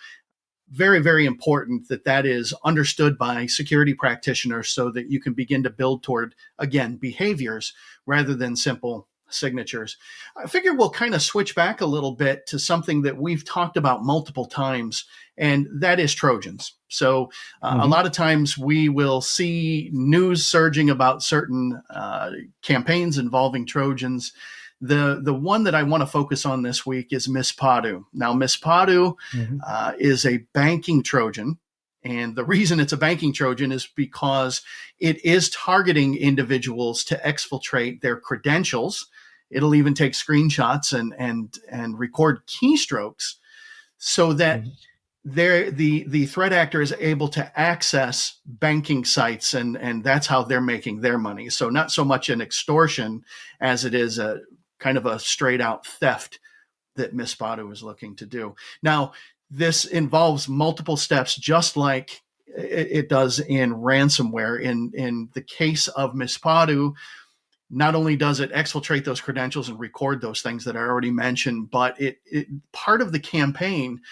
very, 0.75 1.01
very 1.01 1.25
important 1.25 1.89
that 1.89 2.05
that 2.05 2.27
is 2.27 2.53
understood 2.65 3.17
by 3.17 3.47
security 3.47 3.95
practitioners 3.95 4.69
so 4.71 4.91
that 4.91 5.11
you 5.11 5.21
can 5.21 5.33
begin 5.33 5.63
to 5.63 5.71
build 5.71 6.03
toward, 6.03 6.35
again, 6.59 6.97
behaviors 6.97 7.73
rather 8.07 8.35
than 8.35 8.57
simple 8.57 9.09
signatures. 9.29 9.97
I 10.37 10.47
figure 10.47 10.75
we'll 10.75 10.91
kind 10.91 11.15
of 11.15 11.23
switch 11.23 11.55
back 11.55 11.81
a 11.81 11.87
little 11.87 12.13
bit 12.13 12.47
to 12.49 12.59
something 12.59 13.03
that 13.03 13.17
we've 13.17 13.45
talked 13.45 13.77
about 13.77 14.05
multiple 14.05 14.47
times, 14.47 15.05
and 15.37 15.67
that 15.81 16.01
is 16.01 16.15
Trojans. 16.15 16.75
So, 16.89 17.31
uh, 17.63 17.73
mm-hmm. 17.73 17.81
a 17.81 17.87
lot 17.87 18.07
of 18.07 18.13
times 18.13 18.57
we 18.59 18.89
will 18.89 19.21
see 19.21 19.91
news 19.93 20.47
surging 20.47 20.91
about 20.91 21.23
certain 21.23 21.81
uh, 21.91 22.31
campaigns 22.63 23.19
involving 23.19 23.67
Trojans. 23.67 24.33
The 24.87 25.21
the 25.23 25.35
one 25.35 25.65
that 25.65 25.75
I 25.75 25.83
want 25.83 26.03
to 26.03 26.07
focus 26.07 26.45
on 26.45 26.63
this 26.63 26.85
week 26.85 27.13
is 27.13 27.29
Mishpadu. 27.29 28.05
Now, 28.13 28.35
Mishpadu 28.35 29.17
mm-hmm. 29.33 29.59
uh, 29.67 29.93
is 29.99 30.27
a 30.27 30.39
banking 30.53 31.03
Trojan. 31.03 31.59
And 32.03 32.37
the 32.37 32.45
reason 32.45 32.81
it's 32.81 32.93
a 32.93 32.99
banking 32.99 33.33
Trojan 33.33 33.73
is 33.73 33.87
because 33.87 34.61
it 34.99 35.25
is 35.25 35.49
targeting 35.49 36.17
individuals 36.17 37.03
to 37.05 37.17
exfiltrate 37.25 38.03
their 38.03 38.17
credentials. 38.17 39.07
It'll 39.51 39.75
even 39.75 39.95
take 39.95 40.13
screenshots 40.13 40.93
and 40.93 41.15
and 41.19 41.57
and 41.71 41.99
record 41.99 42.47
keystrokes 42.47 43.37
so 43.97 44.33
that 44.35 44.61
mm-hmm 44.61 44.71
the 45.25 46.05
the 46.07 46.27
threat 46.27 46.53
actor 46.53 46.83
is 46.83 46.95
able 47.01 47.29
to 47.29 47.59
access 47.59 48.41
banking 48.45 49.05
sites 49.05 49.55
and 49.55 49.77
and 49.77 50.05
that's 50.05 50.27
how 50.27 50.43
they're 50.43 50.61
making 50.61 51.01
their 51.01 51.17
money 51.17 51.49
so 51.49 51.71
not 51.71 51.91
so 51.91 52.05
much 52.05 52.29
an 52.29 52.43
extortion 52.43 53.25
as 53.61 53.87
it 53.87 53.95
is 53.95 54.19
a 54.19 54.41
kind 54.85 54.99
of 54.99 55.07
a 55.07 55.19
straight 55.19 55.63
out 55.63 55.87
theft 55.87 56.39
that 56.97 57.17
Mishpadu 57.17 57.73
is 57.73 57.83
looking 57.83 58.15
to 58.17 58.27
do. 58.27 58.55
Now, 58.83 59.13
this 59.51 59.87
involves 59.87 60.47
multiple 60.47 60.99
steps, 60.99 61.35
just 61.35 61.75
like 61.75 62.23
it, 62.47 63.09
does 63.09 63.41
in 63.41 63.75
ransomware. 63.75 64.61
In 64.61 64.93
in 64.95 65.31
the 65.33 65.41
case 65.41 65.89
of 65.89 66.13
Mishpadu, 66.13 66.93
not 67.71 67.95
only 67.95 68.15
does 68.15 68.41
it 68.41 68.53
exfiltrate 68.53 69.05
those 69.07 69.23
credentials 69.23 69.71
and 69.71 69.81
record 69.81 70.21
those 70.21 70.43
things 70.43 70.65
that 70.65 70.77
I 70.77 70.81
already 70.81 71.11
mentioned, 71.11 71.71
but 71.71 71.99
it, 71.99 72.19
it 72.27 72.47
part 72.73 73.01
of 73.01 73.11
the 73.11 73.21
campaign 73.21 74.03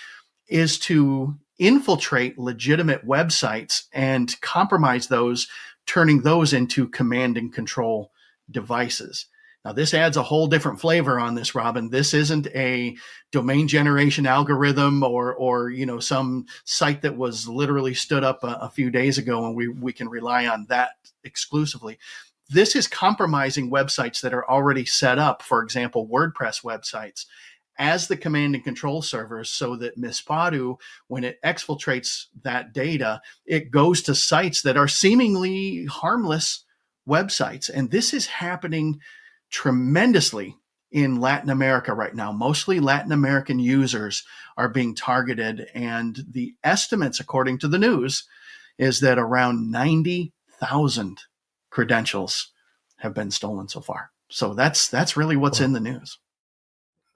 is 0.48 0.78
to 0.80 1.34
infiltrate 1.58 2.38
legitimate 2.38 3.06
websites 3.06 3.84
and 3.92 4.40
compromise 4.40 5.08
those, 5.08 5.48
turning 5.86 6.22
those 6.22 6.54
into 6.54 6.88
command 6.88 7.36
and 7.36 7.52
control 7.52 8.10
devices. 8.50 9.26
Now, 9.64 9.72
this 9.72 9.94
adds 9.94 10.16
a 10.16 10.24
whole 10.24 10.48
different 10.48 10.80
flavor 10.80 11.20
on 11.20 11.36
this, 11.36 11.54
Robin. 11.54 11.88
This 11.88 12.14
isn't 12.14 12.48
a 12.48 12.96
domain 13.30 13.68
generation 13.68 14.26
algorithm 14.26 15.04
or, 15.04 15.34
or 15.34 15.70
you 15.70 15.86
know, 15.86 16.00
some 16.00 16.46
site 16.64 17.02
that 17.02 17.16
was 17.16 17.46
literally 17.46 17.94
stood 17.94 18.24
up 18.24 18.42
a, 18.42 18.58
a 18.62 18.70
few 18.70 18.90
days 18.90 19.18
ago, 19.18 19.46
and 19.46 19.54
we 19.54 19.68
we 19.68 19.92
can 19.92 20.08
rely 20.08 20.46
on 20.46 20.66
that 20.68 20.90
exclusively. 21.22 21.98
This 22.50 22.74
is 22.74 22.88
compromising 22.88 23.70
websites 23.70 24.20
that 24.22 24.34
are 24.34 24.48
already 24.50 24.84
set 24.84 25.18
up. 25.18 25.42
For 25.42 25.62
example, 25.62 26.08
WordPress 26.08 26.64
websites 26.64 27.24
as 27.78 28.08
the 28.08 28.16
command 28.16 28.54
and 28.54 28.64
control 28.64 29.00
servers 29.00 29.48
so 29.48 29.76
that 29.76 29.98
Mispadu, 29.98 30.76
when 31.06 31.24
it 31.24 31.38
exfiltrates 31.42 32.26
that 32.42 32.72
data, 32.72 33.22
it 33.46 33.70
goes 33.70 34.02
to 34.02 34.14
sites 34.14 34.62
that 34.62 34.76
are 34.76 34.88
seemingly 34.88 35.86
harmless 35.86 36.64
websites. 37.08 37.70
And 37.72 37.90
this 37.90 38.12
is 38.12 38.26
happening 38.26 39.00
tremendously 39.52 40.56
in 40.90 41.20
Latin 41.20 41.50
America 41.50 41.94
right 41.94 42.14
now. 42.14 42.32
Mostly 42.32 42.80
Latin 42.80 43.12
American 43.12 43.58
users 43.58 44.24
are 44.56 44.68
being 44.68 44.94
targeted. 44.94 45.66
And 45.74 46.24
the 46.28 46.54
estimates, 46.64 47.20
according 47.20 47.58
to 47.58 47.68
the 47.68 47.78
news, 47.78 48.24
is 48.78 49.00
that 49.00 49.18
around 49.18 49.70
90,000 49.70 51.20
credentials 51.70 52.52
have 52.96 53.14
been 53.14 53.30
stolen 53.30 53.68
so 53.68 53.80
far. 53.80 54.10
So 54.28 54.54
that's 54.54 54.88
that's 54.88 55.16
really 55.16 55.36
what's 55.36 55.60
in 55.60 55.72
the 55.72 55.80
news. 55.80 56.18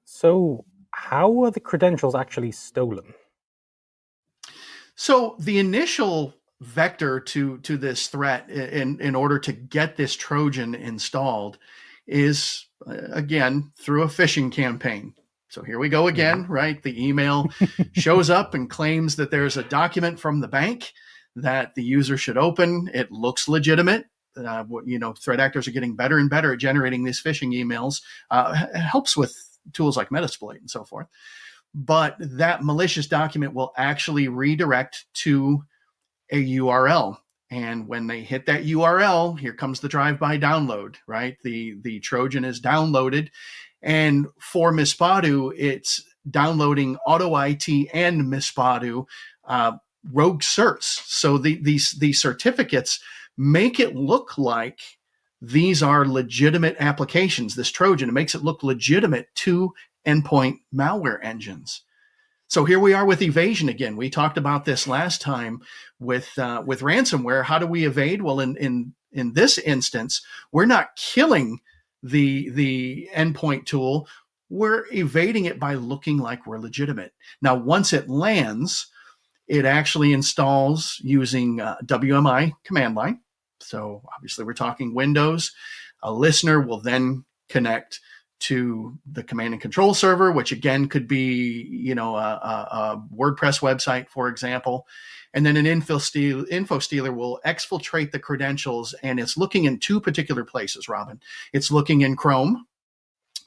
So 0.05 0.64
how 0.90 1.45
are 1.45 1.50
the 1.50 1.61
credentials 1.61 2.14
actually 2.14 2.52
stolen? 2.52 3.14
So 4.95 5.37
the 5.38 5.59
initial 5.59 6.35
vector 6.61 7.21
to 7.21 7.59
to 7.59 7.76
this 7.76 8.09
threat 8.09 8.50
in 8.50 9.00
in 9.00 9.14
order 9.14 9.38
to 9.38 9.52
get 9.52 9.97
this 9.97 10.14
trojan 10.14 10.75
installed 10.75 11.59
is 12.06 12.66
uh, 12.86 12.94
again 13.12 13.72
through 13.78 14.02
a 14.02 14.08
phishing 14.08 14.50
campaign. 14.52 15.14
So 15.48 15.62
here 15.62 15.78
we 15.78 15.88
go 15.88 16.08
again, 16.08 16.40
yeah. 16.40 16.46
right? 16.48 16.82
The 16.82 17.06
email 17.06 17.50
shows 17.92 18.30
up 18.30 18.54
and 18.54 18.68
claims 18.68 19.16
that 19.16 19.30
there's 19.30 19.56
a 19.56 19.62
document 19.64 20.18
from 20.18 20.40
the 20.40 20.48
bank 20.48 20.92
that 21.36 21.75
the 21.75 21.82
user 21.82 22.16
should 22.16 22.36
open. 22.38 22.90
It 22.92 23.12
looks 23.12 23.48
legitimate. 23.48 24.06
Uh, 24.36 24.64
you 24.84 24.98
know, 24.98 25.14
threat 25.14 25.40
actors 25.40 25.66
are 25.66 25.72
getting 25.72 25.96
better 25.96 26.18
and 26.18 26.28
better 26.28 26.52
at 26.52 26.58
generating 26.58 27.04
these 27.04 27.22
phishing 27.22 27.54
emails. 27.54 28.02
Uh, 28.30 28.66
helps 28.75 29.16
with 29.16 29.34
tools 29.72 29.96
like 29.96 30.10
Metasploit 30.10 30.58
and 30.58 30.70
so 30.70 30.84
forth. 30.84 31.06
But 31.75 32.16
that 32.18 32.64
malicious 32.64 33.06
document 33.06 33.54
will 33.54 33.72
actually 33.76 34.28
redirect 34.28 35.06
to 35.14 35.62
a 36.30 36.56
URL 36.56 37.18
and 37.50 37.86
when 37.86 38.06
they 38.06 38.22
hit 38.22 38.46
that 38.46 38.64
url 38.64 39.38
here 39.38 39.52
comes 39.52 39.80
the 39.80 39.88
drive-by 39.88 40.38
download 40.38 40.96
right? 41.06 41.36
The 41.42 41.76
the 41.82 42.00
trojan 42.00 42.44
is 42.44 42.60
downloaded. 42.60 43.28
And 43.82 44.26
for 44.38 44.72
mispadu 44.72 45.52
it's 45.56 46.02
downloading 46.28 46.96
AutoIT 47.06 47.88
and 47.94 48.22
mispadu 48.22 49.06
uh, 49.44 49.72
rogue 50.12 50.42
certs. 50.42 51.02
So 51.06 51.38
the, 51.38 51.60
these 51.62 51.92
these 51.92 52.20
certificates 52.20 53.00
make 53.36 53.78
it 53.78 53.94
look 53.94 54.38
like 54.38 54.80
these 55.40 55.82
are 55.82 56.06
legitimate 56.06 56.76
applications 56.80 57.54
this 57.54 57.70
trojan. 57.70 58.08
It 58.08 58.12
makes 58.12 58.34
it 58.34 58.42
look 58.42 58.62
legitimate 58.62 59.28
to 59.36 59.72
endpoint 60.06 60.60
malware 60.74 61.18
engines 61.22 61.82
so 62.48 62.64
here 62.64 62.78
we 62.78 62.92
are 62.92 63.04
with 63.04 63.22
evasion 63.22 63.68
again. 63.68 63.96
We 63.96 64.08
talked 64.08 64.38
about 64.38 64.64
this 64.64 64.86
last 64.86 65.20
time 65.20 65.60
with 65.98 66.38
uh, 66.38 66.62
with 66.64 66.80
ransomware. 66.80 67.44
How 67.44 67.58
do 67.58 67.66
we 67.66 67.86
evade? 67.86 68.22
Well, 68.22 68.40
in 68.40 68.56
in 68.56 68.94
in 69.12 69.32
this 69.32 69.58
instance, 69.58 70.22
we're 70.52 70.66
not 70.66 70.94
killing 70.96 71.60
the 72.02 72.50
the 72.50 73.08
endpoint 73.14 73.66
tool. 73.66 74.08
We're 74.48 74.84
evading 74.92 75.46
it 75.46 75.58
by 75.58 75.74
looking 75.74 76.18
like 76.18 76.46
we're 76.46 76.60
legitimate. 76.60 77.12
Now, 77.42 77.56
once 77.56 77.92
it 77.92 78.08
lands, 78.08 78.86
it 79.48 79.64
actually 79.64 80.12
installs 80.12 81.00
using 81.02 81.60
uh, 81.60 81.76
WMI 81.84 82.52
command 82.62 82.94
line. 82.94 83.20
So 83.58 84.02
obviously, 84.14 84.44
we're 84.44 84.54
talking 84.54 84.94
Windows. 84.94 85.52
A 86.02 86.12
listener 86.12 86.60
will 86.60 86.80
then 86.80 87.24
connect 87.48 88.00
to 88.38 88.99
the 89.11 89.23
command 89.23 89.55
and 89.55 89.62
control 89.62 89.95
server, 89.95 90.31
which 90.31 90.52
again 90.52 90.88
could 90.88 91.09
be, 91.09 91.66
you 91.71 91.95
know, 91.95 92.16
a, 92.16 92.21
a, 92.21 92.69
a 92.71 93.05
WordPress 93.14 93.61
website, 93.61 94.09
for 94.09 94.28
example. 94.28 94.87
And 95.35 95.45
then 95.45 95.57
an 95.57 95.66
info, 95.66 95.99
steal, 95.99 96.47
info 96.50 96.78
stealer 96.78 97.12
will 97.12 97.40
exfiltrate 97.45 98.11
the 98.11 98.19
credentials, 98.19 98.95
and 99.02 99.21
it's 99.21 99.37
looking 99.37 99.64
in 99.64 99.78
two 99.78 100.00
particular 100.00 100.45
places, 100.45 100.88
Robin. 100.88 101.21
It's 101.52 101.71
looking 101.71 102.02
in 102.02 102.16
Chrome 102.16 102.66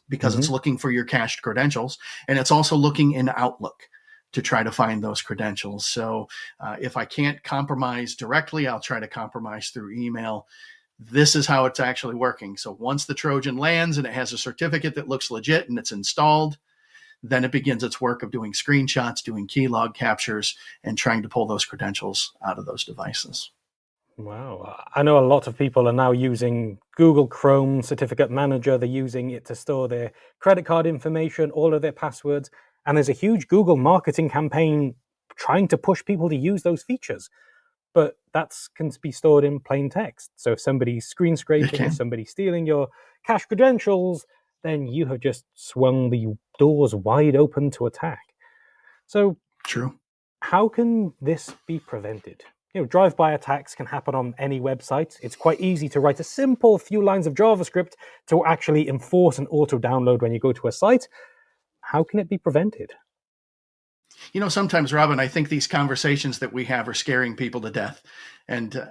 because 0.08 0.34
mm-hmm. 0.34 0.40
it's 0.40 0.50
looking 0.50 0.78
for 0.78 0.92
your 0.92 1.06
cached 1.06 1.42
credentials, 1.42 1.98
and 2.28 2.38
it's 2.38 2.52
also 2.52 2.76
looking 2.76 3.14
in 3.14 3.30
Outlook 3.30 3.90
to 4.32 4.42
try 4.42 4.62
to 4.62 4.72
find 4.72 5.04
those 5.04 5.22
credentials. 5.22 5.88
So 5.88 6.28
uh, 6.60 6.76
if 6.80 6.98
I 6.98 7.06
can't 7.06 7.44
compromise 7.44 8.16
directly, 8.16 8.68
I'll 8.68 8.80
try 8.80 9.00
to 9.00 9.08
compromise 9.08 9.70
through 9.70 9.94
email 9.94 10.46
this 11.00 11.36
is 11.36 11.48
how 11.48 11.66
it's 11.66 11.80
actually 11.80 12.16
working. 12.16 12.58
So 12.58 12.76
once 12.80 13.06
the 13.06 13.14
Trojan 13.14 13.58
lands 13.58 13.98
and 13.98 14.06
it 14.06 14.14
has 14.14 14.34
a 14.34 14.38
certificate 14.38 14.96
that 14.96 15.08
looks 15.08 15.32
legit 15.32 15.70
and 15.70 15.80
it's 15.80 15.94
installed, 15.94 16.58
then 17.24 17.44
it 17.44 17.52
begins 17.52 17.84
its 17.84 18.02
work 18.02 18.22
of 18.22 18.32
doing 18.32 18.52
screenshots, 18.52 19.24
doing 19.24 19.48
keylog 19.48 19.94
captures, 19.94 20.58
and 20.84 20.98
trying 20.98 21.22
to 21.24 21.30
pull 21.30 21.46
those 21.46 21.66
credentials 21.66 22.34
out 22.46 22.60
of 22.60 22.66
those 22.66 22.84
devices. 22.84 23.52
Wow. 24.18 24.84
I 24.94 25.04
know 25.04 25.18
a 25.18 25.26
lot 25.26 25.48
of 25.48 25.58
people 25.58 25.88
are 25.88 25.94
now 25.94 26.12
using 26.12 26.80
Google 26.98 27.28
Chrome 27.28 27.82
Certificate 27.82 28.30
Manager. 28.30 28.78
They're 28.78 28.90
using 28.90 29.30
it 29.32 29.46
to 29.46 29.56
store 29.56 29.88
their 29.88 30.12
credit 30.40 30.66
card 30.66 30.86
information, 30.86 31.52
all 31.52 31.74
of 31.74 31.82
their 31.82 31.94
passwords. 31.94 32.50
And 32.86 32.98
there's 32.98 33.08
a 33.08 33.14
huge 33.14 33.48
Google 33.48 33.78
marketing 33.78 34.30
campaign 34.30 34.96
trying 35.38 35.70
to 35.70 35.78
push 35.78 36.04
people 36.04 36.28
to 36.28 36.36
use 36.36 36.64
those 36.64 36.84
features 36.84 37.30
but 37.94 38.18
that 38.34 38.56
can 38.76 38.92
be 39.02 39.12
stored 39.12 39.44
in 39.44 39.60
plain 39.60 39.90
text. 39.90 40.32
So 40.36 40.52
if 40.52 40.62
somebody's 40.62 41.08
screen 41.08 41.36
scraping, 41.36 41.82
if 41.82 41.94
somebody's 41.94 42.30
stealing 42.30 42.66
your 42.66 42.88
cache 43.26 43.46
credentials, 43.46 44.26
then 44.64 44.88
you 44.88 45.06
have 45.06 45.20
just 45.20 45.46
swung 45.56 46.10
the 46.10 46.28
doors 46.58 46.94
wide 46.94 47.36
open 47.36 47.72
to 47.72 47.86
attack. 47.86 48.20
So 49.08 49.38
true. 49.66 49.98
How 50.42 50.68
can 50.68 51.14
this 51.22 51.54
be 51.68 51.80
prevented? 51.80 52.44
You 52.74 52.82
know, 52.82 52.88
drive-by 52.88 53.34
attacks 53.34 53.74
can 53.74 53.88
happen 53.88 54.14
on 54.14 54.36
any 54.38 54.60
website. 54.60 55.18
It's 55.24 55.36
quite 55.36 55.60
easy 55.60 55.90
to 55.90 56.00
write 56.00 56.20
a 56.20 56.24
simple 56.24 56.78
few 56.78 57.04
lines 57.04 57.26
of 57.26 57.34
JavaScript 57.34 57.94
to 58.28 58.46
actually 58.46 58.88
enforce 58.88 59.40
an 59.40 59.48
auto 59.48 59.80
download 59.80 60.22
when 60.22 60.32
you 60.32 60.40
go 60.40 60.54
to 60.54 60.68
a 60.68 60.72
site. 60.72 61.08
How 61.82 62.04
can 62.04 62.20
it 62.20 62.30
be 62.30 62.38
prevented? 62.38 62.92
You 64.34 64.40
know, 64.40 64.50
sometimes, 64.50 64.94
Robin, 64.94 65.20
I 65.20 65.28
think 65.28 65.50
these 65.50 65.68
conversations 65.68 66.40
that 66.40 66.54
we 66.54 66.66
have 66.66 66.88
are 66.88 66.94
scaring 66.94 67.36
people 67.36 67.62
to 67.62 67.72
death, 67.72 68.02
and 68.48 68.76
uh, 68.76 68.86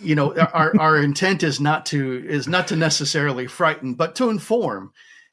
you 0.00 0.14
know, 0.14 0.34
our 0.36 0.78
our 0.78 0.96
intent 1.02 1.42
is 1.42 1.60
not 1.60 1.86
to 1.86 2.24
is 2.28 2.48
not 2.48 2.68
to 2.68 2.76
necessarily 2.76 3.46
frighten, 3.46 3.94
but 3.94 4.14
to 4.16 4.30
inform. 4.30 4.92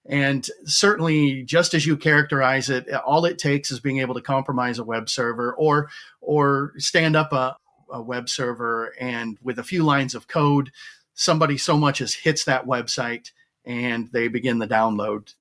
And 0.09 0.47
certainly, 0.63 1.43
just 1.43 1.73
as 1.73 1.85
you 1.85 1.97
characterize 1.97 2.69
it, 2.69 2.91
all 2.93 3.25
it 3.25 3.37
takes 3.37 3.71
is 3.71 3.81
being 3.81 3.99
able 3.99 4.15
to 4.15 4.21
compromise 4.21 4.79
a 4.79 4.83
web 4.83 5.09
server 5.09 5.53
or 5.53 5.89
or 6.21 6.73
stand 6.77 7.15
up 7.15 7.33
a, 7.33 7.57
a 7.91 8.01
web 8.01 8.29
server, 8.29 8.93
and 8.99 9.37
with 9.43 9.59
a 9.59 9.63
few 9.63 9.83
lines 9.83 10.15
of 10.15 10.27
code, 10.27 10.71
somebody 11.13 11.57
so 11.57 11.77
much 11.77 11.99
as 11.99 12.13
hits 12.13 12.45
that 12.45 12.65
website 12.65 13.31
and 13.65 14.07
they 14.13 14.29
begin 14.29 14.59
the 14.59 14.67
download 14.67 15.33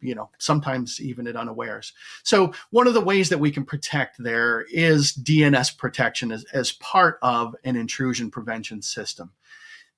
you 0.00 0.14
know, 0.14 0.30
sometimes 0.38 1.00
even 1.00 1.26
at 1.26 1.36
unawares. 1.36 1.92
So 2.22 2.52
one 2.70 2.86
of 2.86 2.94
the 2.94 3.00
ways 3.00 3.28
that 3.28 3.40
we 3.40 3.50
can 3.50 3.64
protect 3.64 4.22
there 4.22 4.64
is 4.70 5.12
DNS 5.12 5.76
protection 5.76 6.32
as, 6.32 6.44
as 6.52 6.72
part 6.72 7.18
of 7.22 7.54
an 7.64 7.76
intrusion 7.76 8.30
prevention 8.30 8.82
system. 8.82 9.32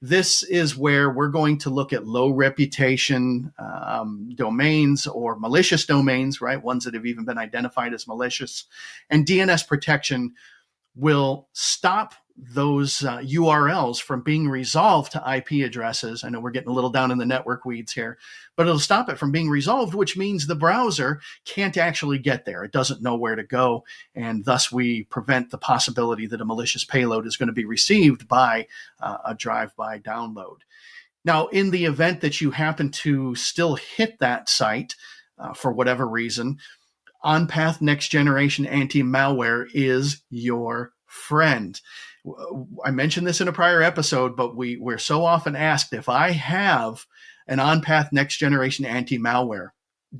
This 0.02 0.42
is 0.42 0.78
where 0.78 1.11
we're 1.11 1.28
going 1.28 1.59
to 1.59 1.71
look 1.71 1.92
at 1.92 2.07
low 2.07 2.30
reputation 2.30 3.52
um, 3.59 4.30
domains 4.35 5.07
or 5.07 5.38
malicious 5.38 5.85
domains, 5.85 6.40
right? 6.40 6.62
Ones 6.62 6.85
that 6.85 6.95
have 6.95 7.04
even 7.04 7.26
been 7.26 7.37
identified 7.37 7.92
as 7.92 8.09
malicious. 8.09 8.64
And 9.11 9.26
DNS 9.26 9.66
protection 9.69 10.33
will 10.97 11.49
stop 11.52 12.14
those 12.54 13.04
uh, 13.04 13.18
URLs 13.18 14.00
from 14.00 14.23
being 14.23 14.49
resolved 14.49 15.12
to 15.12 15.37
IP 15.37 15.64
addresses. 15.64 16.25
I 16.25 16.30
know 16.30 16.40
we're 16.40 16.50
getting 16.50 16.70
a 16.70 16.75
little 16.75 16.90
down 16.90 17.11
in 17.11 17.18
the 17.18 17.26
network 17.26 17.64
weeds 17.64 17.92
here, 17.92 18.18
but 18.56 18.66
it'll 18.66 18.78
stop 18.78 19.09
it 19.09 19.18
from 19.18 19.32
being 19.32 19.50
resolved, 19.50 19.94
which 19.94 20.16
means 20.16 20.47
the 20.47 20.54
browser 20.54 21.20
can't 21.44 21.76
actually 21.76 22.18
get 22.18 22.44
there. 22.44 22.64
It 22.64 22.73
doesn't 22.73 23.02
know 23.02 23.16
where 23.16 23.37
to 23.37 23.42
go. 23.42 23.85
And 24.14 24.44
thus, 24.44 24.73
we 24.73 25.04
prevent 25.04 25.50
the 25.50 25.59
possibility 25.59 26.26
that 26.26 26.40
a 26.40 26.44
malicious 26.44 26.85
payload 26.85 27.26
is 27.26 27.37
going 27.37 27.49
to 27.49 27.52
be 27.52 27.64
received 27.64 28.26
by 28.26 28.66
uh, 29.00 29.18
a 29.26 29.35
drive 29.35 29.75
by 29.76 29.99
download. 29.99 30.59
Now, 31.25 31.49
in 31.49 31.70
the 31.70 31.85
event 31.85 32.23
that 32.23 32.40
you 32.40 32.52
happen 32.52 32.90
to 32.90 33.35
still 33.35 33.75
hit 33.75 34.18
that 34.20 34.49
site 34.49 34.97
uh, 35.38 35.52
for 35.52 35.73
whatever 35.73 36.09
reason, 36.09 36.59
OnPath 37.25 37.82
Next 37.82 38.09
Generation 38.09 38.64
Anti 38.64 39.02
Malware 39.02 39.66
is 39.75 40.23
your 40.30 40.92
friend. 41.06 41.78
I 42.85 42.91
mentioned 42.91 43.27
this 43.27 43.41
in 43.41 43.49
a 43.49 43.53
prior 43.53 43.83
episode, 43.83 44.37
but 44.37 44.57
we, 44.57 44.77
we're 44.77 44.99
so 44.99 45.25
often 45.25 45.57
asked 45.57 45.93
if 45.93 46.09
I 46.09 46.31
have 46.33 47.07
an 47.47 47.59
OnPath 47.59 48.12
Next 48.12 48.37
Generation 48.37 48.85
Anti 48.85 49.19
Malware, 49.19 49.71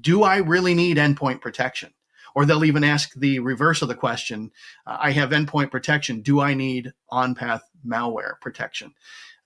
do 0.01 0.23
I 0.23 0.39
really 0.39 0.75
need 0.75 0.97
endpoint 0.97 1.41
protection? 1.41 1.93
Or 2.35 2.45
they'll 2.45 2.65
even 2.65 2.85
ask 2.85 3.13
the 3.15 3.41
reverse 3.41 3.83
of 3.83 3.89
the 3.89 3.95
question 3.95 4.53
uh, 4.87 4.99
I 5.01 5.11
have 5.13 5.31
endpoint 5.31 5.71
protection. 5.71 6.23
Do 6.23 6.41
I 6.41 6.55
need 6.55 6.93
OnPath 7.13 7.63
malware 7.87 8.41
protection? 8.41 8.95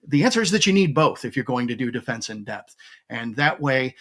The 0.06 0.24
answer 0.24 0.42
is 0.42 0.50
that 0.50 0.66
you 0.66 0.72
need 0.72 0.94
both 0.94 1.24
if 1.24 1.34
you're 1.34 1.46
going 1.46 1.68
to 1.68 1.74
do 1.74 1.90
defense 1.90 2.28
in 2.28 2.44
depth. 2.44 2.76
And 3.08 3.36
that 3.36 3.60
way, 3.60 3.94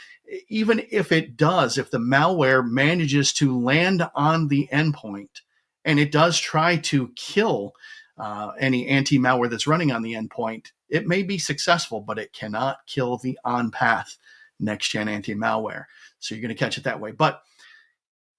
even 0.50 0.86
if 0.92 1.14
it 1.14 1.38
does, 1.38 1.78
if 1.78 1.92
the 1.92 1.98
malware 1.98 2.68
manages 2.68 3.32
to 3.34 3.58
land 3.58 4.06
on 4.14 4.50
the 4.50 4.68
endpoint 4.72 5.42
and 5.86 6.00
it 6.00 6.12
does 6.12 6.40
try 6.40 6.78
to 6.78 7.12
kill 7.16 7.74
uh, 8.18 8.52
any 8.60 8.88
anti 8.88 9.18
malware 9.18 9.50
that's 9.50 9.68
running 9.68 9.92
on 9.92 10.02
the 10.02 10.14
endpoint, 10.14 10.68
it 10.90 11.08
may 11.08 11.24
be 11.24 11.38
successful, 11.38 12.02
but 12.02 12.20
it 12.20 12.34
cannot 12.34 12.78
kill 12.86 13.18
the 13.18 13.38
on 13.44 13.72
path 13.72 14.18
next 14.60 14.90
gen 14.90 15.08
anti 15.08 15.36
malware. 15.36 15.86
So 16.20 16.36
you're 16.36 16.42
going 16.42 16.56
to 16.56 16.60
catch 16.60 16.78
it 16.78 16.84
that 16.86 17.00
way. 17.00 17.12
But 17.12 17.42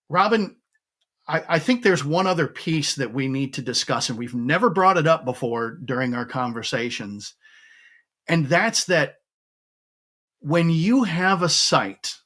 Robin, 0.08 0.56
I, 1.26 1.42
I, 1.48 1.58
think 1.58 1.82
there's 1.82 2.04
one 2.04 2.26
other 2.26 2.46
piece 2.46 2.94
that 2.96 3.12
we 3.12 3.28
need 3.28 3.54
to 3.54 3.62
discuss, 3.62 4.08
and 4.08 4.18
we've 4.18 4.34
never 4.34 4.70
brought 4.70 4.98
it 4.98 5.06
up 5.06 5.24
before 5.24 5.78
during 5.84 6.14
our 6.14 6.26
conversations. 6.26 7.34
And 8.28 8.46
that's 8.46 8.84
that 8.84 9.16
when 10.40 10.70
you 10.70 11.04
have 11.04 11.42
a 11.42 11.48
site, 11.48 12.16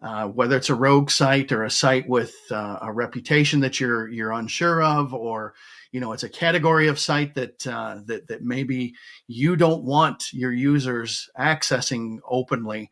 uh, 0.00 0.28
whether 0.28 0.56
it's 0.56 0.70
a 0.70 0.74
rogue 0.74 1.10
site 1.10 1.50
or 1.50 1.64
a 1.64 1.70
site 1.70 2.08
with 2.08 2.34
uh, 2.50 2.78
a 2.82 2.92
reputation 2.92 3.60
that 3.60 3.80
you're 3.80 4.08
you're 4.08 4.32
unsure 4.32 4.82
of, 4.82 5.12
or 5.12 5.54
you 5.92 6.00
know 6.00 6.12
it's 6.12 6.22
a 6.22 6.28
category 6.28 6.88
of 6.88 6.98
site 6.98 7.34
that 7.34 7.66
uh, 7.66 8.00
that 8.06 8.28
that 8.28 8.42
maybe 8.42 8.94
you 9.26 9.56
don't 9.56 9.84
want 9.84 10.32
your 10.32 10.52
users 10.52 11.28
accessing 11.38 12.18
openly, 12.28 12.90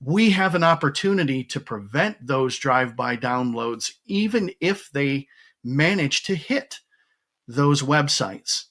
we 0.00 0.30
have 0.30 0.54
an 0.54 0.64
opportunity 0.64 1.44
to 1.44 1.60
prevent 1.60 2.26
those 2.26 2.58
drive-by 2.58 3.16
downloads, 3.16 3.92
even 4.06 4.50
if 4.60 4.90
they 4.92 5.28
manage 5.62 6.24
to 6.24 6.34
hit 6.34 6.80
those 7.46 7.82
websites. 7.82 8.64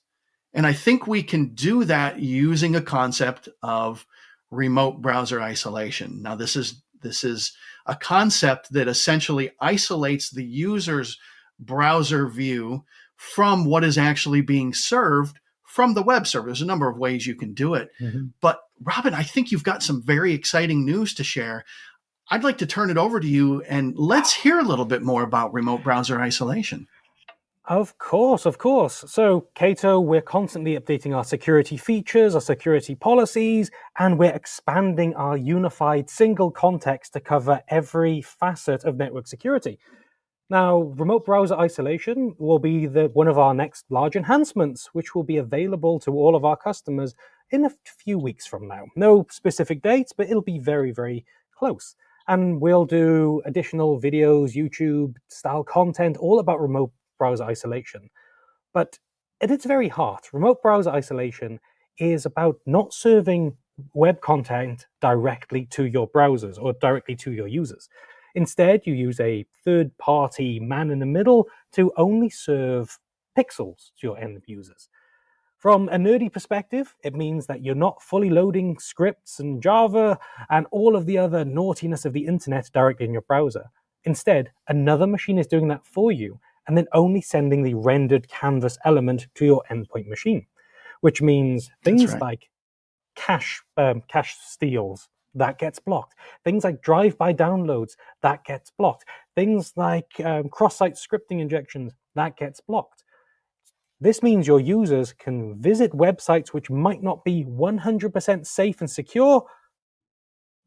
And 0.54 0.68
I 0.68 0.74
think 0.74 1.08
we 1.08 1.24
can 1.24 1.54
do 1.54 1.86
that 1.86 2.20
using 2.20 2.76
a 2.76 2.82
concept 2.82 3.48
of 3.64 4.06
remote 4.50 5.02
browser 5.02 5.42
isolation. 5.42 6.22
Now, 6.22 6.36
this 6.36 6.56
is 6.56 6.82
this 7.02 7.24
is 7.24 7.54
a 7.86 7.96
concept 7.96 8.74
that 8.74 8.88
essentially 8.88 9.52
isolates 9.60 10.30
the 10.30 10.46
user's 10.46 11.18
browser 11.60 12.28
view 12.28 12.84
from 13.22 13.66
what 13.66 13.84
is 13.84 14.00
actually 14.00 14.42
being 14.42 14.74
served 14.74 15.40
from 15.68 15.94
the 15.94 16.02
web 16.02 16.26
server. 16.26 16.48
There's 16.48 16.64
a 16.64 16.66
number 16.66 16.90
of 16.90 16.98
ways 16.98 17.28
you 17.28 17.36
can 17.36 17.54
do 17.54 17.76
it. 17.76 17.90
Mm-hmm. 18.02 18.26
But 18.42 18.60
Robin, 18.82 19.14
I 19.14 19.22
think 19.22 19.52
you've 19.52 19.64
got 19.64 19.84
some 19.84 20.02
very 20.04 20.34
exciting 20.34 20.84
news 20.84 21.14
to 21.14 21.24
share. 21.24 21.64
I'd 22.32 22.44
like 22.44 22.58
to 22.58 22.66
turn 22.66 22.90
it 22.90 22.98
over 22.98 23.20
to 23.20 23.28
you 23.28 23.62
and 23.70 23.96
let's 23.96 24.34
hear 24.34 24.58
a 24.58 24.64
little 24.64 24.86
bit 24.86 25.04
more 25.04 25.22
about 25.22 25.54
remote 25.54 25.84
browser 25.84 26.20
isolation. 26.20 26.88
Of 27.66 28.00
course, 28.00 28.48
of 28.48 28.58
course. 28.58 29.06
So, 29.08 29.48
Cato, 29.54 30.00
we're 30.00 30.22
constantly 30.22 30.76
updating 30.76 31.16
our 31.16 31.24
security 31.24 31.78
features, 31.78 32.34
our 32.34 32.42
security 32.42 32.96
policies, 32.96 33.70
and 34.00 34.18
we're 34.18 34.34
expanding 34.34 35.14
our 35.14 35.38
unified 35.38 36.10
single 36.10 36.50
context 36.50 37.14
to 37.14 37.20
cover 37.20 37.62
every 37.70 38.24
facet 38.24 38.84
of 38.84 38.98
network 38.98 39.28
security. 39.28 39.78
Now, 40.52 40.80
remote 40.98 41.26
browser 41.26 41.56
isolation 41.56 42.36
will 42.38 42.60
be 42.60 42.86
the, 42.86 43.10
one 43.14 43.30
of 43.30 43.38
our 43.38 43.54
next 43.54 43.86
large 43.90 44.18
enhancements, 44.18 44.90
which 44.92 45.16
will 45.16 45.24
be 45.24 45.38
available 45.38 45.98
to 46.02 46.12
all 46.12 46.36
of 46.36 46.44
our 46.44 46.58
customers 46.58 47.16
in 47.52 47.64
a 47.64 47.72
few 47.86 48.20
weeks 48.20 48.46
from 48.46 48.68
now. 48.68 48.84
No 48.98 49.26
specific 49.32 49.82
dates, 49.82 50.12
but 50.12 50.30
it'll 50.30 50.42
be 50.42 50.60
very, 50.60 50.92
very 50.92 51.26
close. 51.58 51.96
And 52.28 52.60
we'll 52.60 52.84
do 52.84 53.42
additional 53.46 54.02
videos, 54.02 54.54
YouTube 54.54 55.16
style 55.30 55.64
content, 55.64 56.18
all 56.18 56.40
about 56.40 56.60
remote 56.60 56.92
browser 57.18 57.46
isolation. 57.46 58.10
But 58.74 59.00
at 59.40 59.52
its 59.52 59.64
very 59.64 59.88
heart, 59.88 60.34
remote 60.34 60.62
browser 60.62 60.90
isolation 60.90 61.62
is 61.98 62.26
about 62.26 62.58
not 62.66 62.94
serving 62.94 63.56
web 63.94 64.20
content 64.20 64.86
directly 65.00 65.66
to 65.68 65.86
your 65.86 66.10
browsers 66.10 66.62
or 66.62 66.74
directly 66.74 67.16
to 67.16 67.32
your 67.32 67.48
users. 67.48 67.88
Instead, 68.36 68.82
you 68.86 68.94
use 68.94 69.20
a 69.20 69.46
third 69.64 69.98
party 69.98 70.60
man 70.60 70.92
in 70.92 71.00
the 71.00 71.06
middle 71.06 71.48
to 71.74 71.92
only 71.98 72.30
serve 72.30 73.00
pixels 73.38 73.92
to 74.00 74.08
your 74.08 74.18
end 74.18 74.42
users. 74.46 74.90
From 75.58 75.90
a 75.90 75.96
nerdy 75.98 76.32
perspective, 76.32 76.96
it 77.04 77.14
means 77.14 77.46
that 77.46 77.64
you're 77.64 77.76
not 77.76 78.02
fully 78.02 78.32
loading 78.32 78.80
scripts 78.80 79.40
and 79.40 79.62
Java 79.62 80.18
and 80.50 80.66
all 80.72 80.96
of 80.96 81.06
the 81.06 81.20
other 81.20 81.46
naughtiness 81.46 82.04
of 82.04 82.14
the 82.14 82.26
internet 82.26 82.70
directly 82.74 83.06
in 83.06 83.14
your 83.14 83.22
browser. 83.22 83.70
Instead, 84.04 84.52
another 84.68 85.06
machine 85.06 85.38
is 85.38 85.46
doing 85.46 85.68
that 85.68 85.86
for 85.86 86.12
you 86.12 86.40
and 86.68 86.76
then 86.76 86.88
only 86.94 87.22
sending 87.22 87.62
the 87.62 87.76
rendered 87.76 88.28
canvas 88.28 88.78
element 88.86 89.28
to 89.36 89.46
your 89.46 89.64
endpoint 89.70 90.08
machine, 90.08 90.48
which 91.02 91.22
means 91.22 91.70
things 91.84 92.14
right. 92.14 92.22
like 92.22 92.50
cache 93.16 93.62
um, 93.78 94.02
cache 94.08 94.36
steals 94.42 95.10
that 95.36 95.58
gets 95.58 95.80
blocked. 95.80 96.16
Things 96.44 96.64
like 96.64 96.82
drive-by 96.82 97.34
downloads 97.34 97.94
that 98.22 98.44
gets 98.44 98.72
blocked. 98.78 99.06
Things 99.36 99.74
like 99.76 100.12
um, 100.24 100.50
cross-site 100.50 100.96
scripting 100.96 101.40
injections 101.40 101.94
that 102.16 102.38
gets 102.38 102.60
blocked. 102.62 103.04
This 104.00 104.24
means 104.24 104.48
your 104.48 104.60
users 104.60 105.14
can 105.14 105.62
visit 105.62 105.92
websites 105.92 106.50
which 106.50 106.70
might 106.70 107.04
not 107.04 107.24
be 107.24 107.46
100% 107.46 108.46
safe 108.46 108.82
and 108.82 108.90
secure 108.90 109.46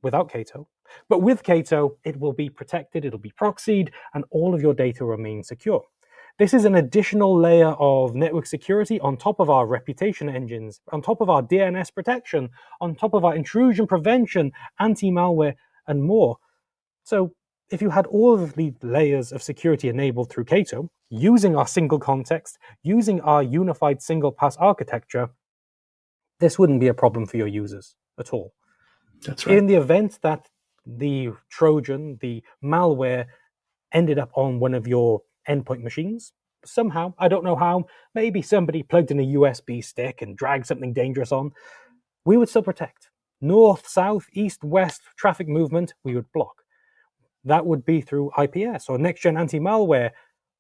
without 0.03 0.31
Cato, 0.31 0.69
but 1.09 1.21
with 1.23 1.43
Cato, 1.43 1.97
it 2.05 2.19
will 2.19 2.33
be 2.33 2.49
protected, 2.49 3.05
it'll 3.05 3.19
be 3.19 3.33
proxied, 3.33 3.89
and 4.13 4.25
all 4.31 4.55
of 4.55 4.63
your 4.63 4.75
data 4.75 5.05
remains 5.05 5.49
secure. 5.49 5.83
This 6.37 6.53
is 6.53 6.65
an 6.65 6.75
additional 6.75 7.39
layer 7.39 7.71
of 7.79 8.17
network 8.17 8.47
security 8.47 8.99
on 8.99 9.17
top 9.17 9.39
of 9.39 9.49
our 9.49 9.69
reputation 9.69 10.29
engines, 10.29 10.81
on 10.91 11.01
top 11.01 11.21
of 11.21 11.31
our 11.31 11.43
DNS 11.43 11.95
protection, 11.95 12.51
on 12.81 12.97
top 12.97 13.15
of 13.15 13.25
our 13.25 13.37
intrusion 13.37 13.87
prevention, 13.87 14.51
anti 14.81 15.13
malware, 15.13 15.55
and 15.87 16.03
more. 16.03 16.39
So, 17.05 17.33
if 17.71 17.81
you 17.81 17.91
had 17.91 18.07
all 18.07 18.35
of 18.35 18.55
the 18.55 18.75
layers 18.83 19.31
of 19.31 19.45
security 19.45 19.89
enabled 19.89 20.31
through 20.31 20.47
Cato, 20.47 20.91
using 21.09 21.55
our 21.55 21.69
single 21.69 22.01
context, 22.01 22.59
using 22.83 23.21
our 23.21 23.43
unified 23.43 24.03
single 24.03 24.33
pass 24.33 24.57
architecture, 24.57 25.31
this 26.41 26.59
wouldn't 26.59 26.81
be 26.81 26.89
a 26.89 26.95
problem 26.95 27.27
for 27.27 27.37
your 27.37 27.47
users 27.47 27.95
at 28.19 28.33
all. 28.33 28.53
That's 29.23 29.47
right. 29.47 29.57
In 29.57 29.67
the 29.67 29.77
event 29.77 30.19
that 30.23 30.49
the 30.85 31.31
Trojan, 31.49 32.19
the 32.21 32.43
malware, 32.63 33.27
ended 33.93 34.19
up 34.19 34.31
on 34.35 34.59
one 34.59 34.75
of 34.75 34.89
your 34.89 35.23
endpoint 35.49 35.83
machines. 35.83 36.33
Somehow, 36.65 37.15
I 37.19 37.29
don't 37.29 37.45
know 37.45 37.57
how, 37.57 37.85
maybe 38.15 38.41
somebody 38.41 38.83
plugged 38.83 39.11
in 39.11 39.21
a 39.21 39.35
USB 39.35 39.85
stick 39.85 40.23
and 40.23 40.37
dragged 40.37 40.67
something 40.67 40.93
dangerous 40.93 41.33
on. 41.33 41.53
We 42.25 42.37
would 42.37 42.49
still 42.49 42.63
protect. 42.63 43.11
North, 43.41 43.87
south, 43.87 44.27
east, 44.33 44.65
west 44.65 45.03
traffic 45.17 45.49
movement, 45.49 45.93
we 46.05 46.15
would 46.15 46.31
block. 46.33 46.63
That 47.45 47.67
would 47.67 47.85
be 47.85 48.01
through 48.01 48.33
IPS 48.39 48.89
or 48.89 48.97
next 48.97 49.21
gen 49.21 49.37
anti 49.37 49.61
malware. 49.61 50.11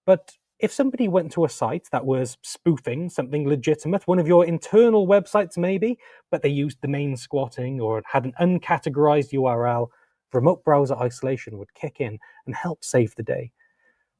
But 0.04 0.32
if 0.58 0.72
somebody 0.72 1.08
went 1.08 1.32
to 1.32 1.44
a 1.44 1.48
site 1.48 1.88
that 1.92 2.04
was 2.04 2.36
spoofing 2.42 3.08
something 3.08 3.48
legitimate, 3.48 4.06
one 4.06 4.18
of 4.18 4.28
your 4.28 4.44
internal 4.44 5.06
websites 5.06 5.56
maybe, 5.56 5.98
but 6.30 6.42
they 6.42 6.48
used 6.48 6.80
domain 6.80 7.16
squatting 7.16 7.80
or 7.80 8.02
had 8.06 8.24
an 8.24 8.34
uncategorized 8.40 9.32
URL, 9.32 9.88
remote 10.32 10.62
browser 10.64 10.94
isolation 10.96 11.58
would 11.58 11.72
kick 11.74 12.00
in 12.00 12.18
and 12.46 12.54
help 12.54 12.84
save 12.84 13.14
the 13.14 13.22
day. 13.22 13.50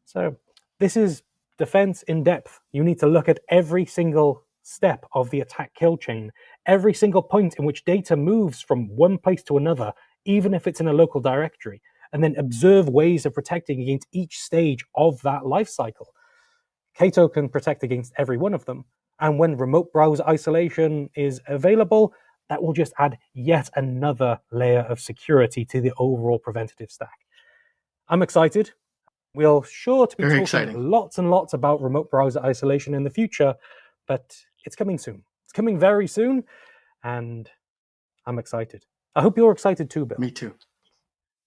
So 0.05 0.37
this 0.81 0.97
is 0.97 1.23
defense 1.59 2.03
in 2.05 2.25
depth. 2.25 2.61
You 2.73 2.83
need 2.83 2.99
to 3.01 3.07
look 3.07 3.29
at 3.29 3.41
every 3.49 3.87
single 3.87 4.45
step 4.63 5.05
of 5.13 5.31
the 5.31 5.41
attack 5.41 5.75
kill 5.75 5.97
chain, 5.97 6.33
every 6.67 6.95
single 6.95 7.23
point 7.23 7.55
in 7.59 7.65
which 7.65 7.85
data 7.85 8.17
moves 8.17 8.61
from 8.61 8.89
one 8.89 9.19
place 9.19 9.43
to 9.45 9.57
another, 9.57 9.93
even 10.25 10.55
if 10.55 10.67
it's 10.67 10.81
in 10.81 10.89
a 10.89 10.93
local 10.93 11.21
directory, 11.21 11.81
and 12.13 12.25
then 12.25 12.35
observe 12.37 12.89
ways 12.89 13.27
of 13.27 13.35
protecting 13.35 13.83
against 13.83 14.09
each 14.13 14.41
stage 14.41 14.85
of 14.95 15.21
that 15.23 15.47
life 15.47 15.69
cycle. 15.69 16.15
Cato 16.95 17.29
can 17.29 17.49
protect 17.49 17.83
against 17.83 18.13
every 18.19 18.37
one 18.37 18.55
of 18.55 18.65
them. 18.65 18.85
And 19.21 19.39
when 19.39 19.57
remote 19.57 19.93
browser 19.93 20.25
isolation 20.27 21.11
is 21.15 21.41
available, 21.47 22.15
that 22.49 22.63
will 22.63 22.73
just 22.73 22.93
add 22.99 23.19
yet 23.33 23.71
another 23.75 24.39
layer 24.51 24.81
of 24.81 25.01
security 25.01 25.65
to 25.67 25.81
the 25.81 25.93
overall 25.99 26.39
preventative 26.39 26.91
stack. 26.91 27.27
I'm 28.09 28.23
excited. 28.23 28.73
We'll 29.35 29.63
sure 29.63 30.07
to 30.07 30.17
be 30.17 30.23
Very 30.23 30.33
talking 30.35 30.43
exciting. 30.43 30.91
lots 30.91 31.19
and 31.19 31.31
lots 31.31 31.55
about 31.55 31.83
remote 31.83 32.11
browser 32.11 32.41
isolation 32.41 32.95
in 32.95 33.03
the 33.03 33.11
future, 33.11 33.55
but 34.07 34.37
it's 34.65 34.77
coming 34.77 34.97
soon. 34.99 35.25
It's 35.45 35.53
coming 35.53 35.79
very 35.79 36.07
soon, 36.07 36.45
and 37.03 37.51
I'm 38.27 38.39
excited. 38.39 38.85
I 39.17 39.23
hope 39.23 39.37
you're 39.37 39.53
excited 39.53 39.91
too, 39.91 40.07
Bill. 40.07 40.19
Me 40.19 40.31
too. 40.31 40.55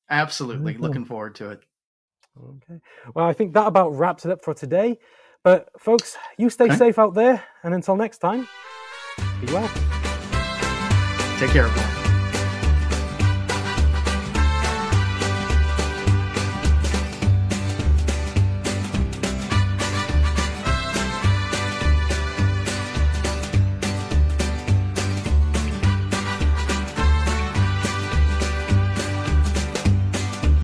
Absolutely. 0.09 0.75
Mhm. 0.75 0.79
Looking 0.79 1.05
forward 1.05 1.35
to 1.35 1.49
it. 1.51 1.63
Okay. 2.39 2.79
Well, 3.15 3.25
I 3.25 3.33
think 3.33 3.53
that 3.53 3.67
about 3.67 3.89
wraps 3.95 4.25
it 4.25 4.31
up 4.31 4.43
for 4.43 4.53
today. 4.53 4.99
But 5.43 5.69
folks, 5.79 6.17
you 6.37 6.49
stay 6.49 6.65
Okay. 6.65 6.75
safe 6.75 6.99
out 6.99 7.13
there, 7.13 7.43
and 7.63 7.73
until 7.73 7.95
next 7.95 8.17
time, 8.19 8.47
be 9.39 9.51
well. 9.53 9.67
Take 11.39 11.51
care, 11.51 11.65
everyone. 11.67 12.06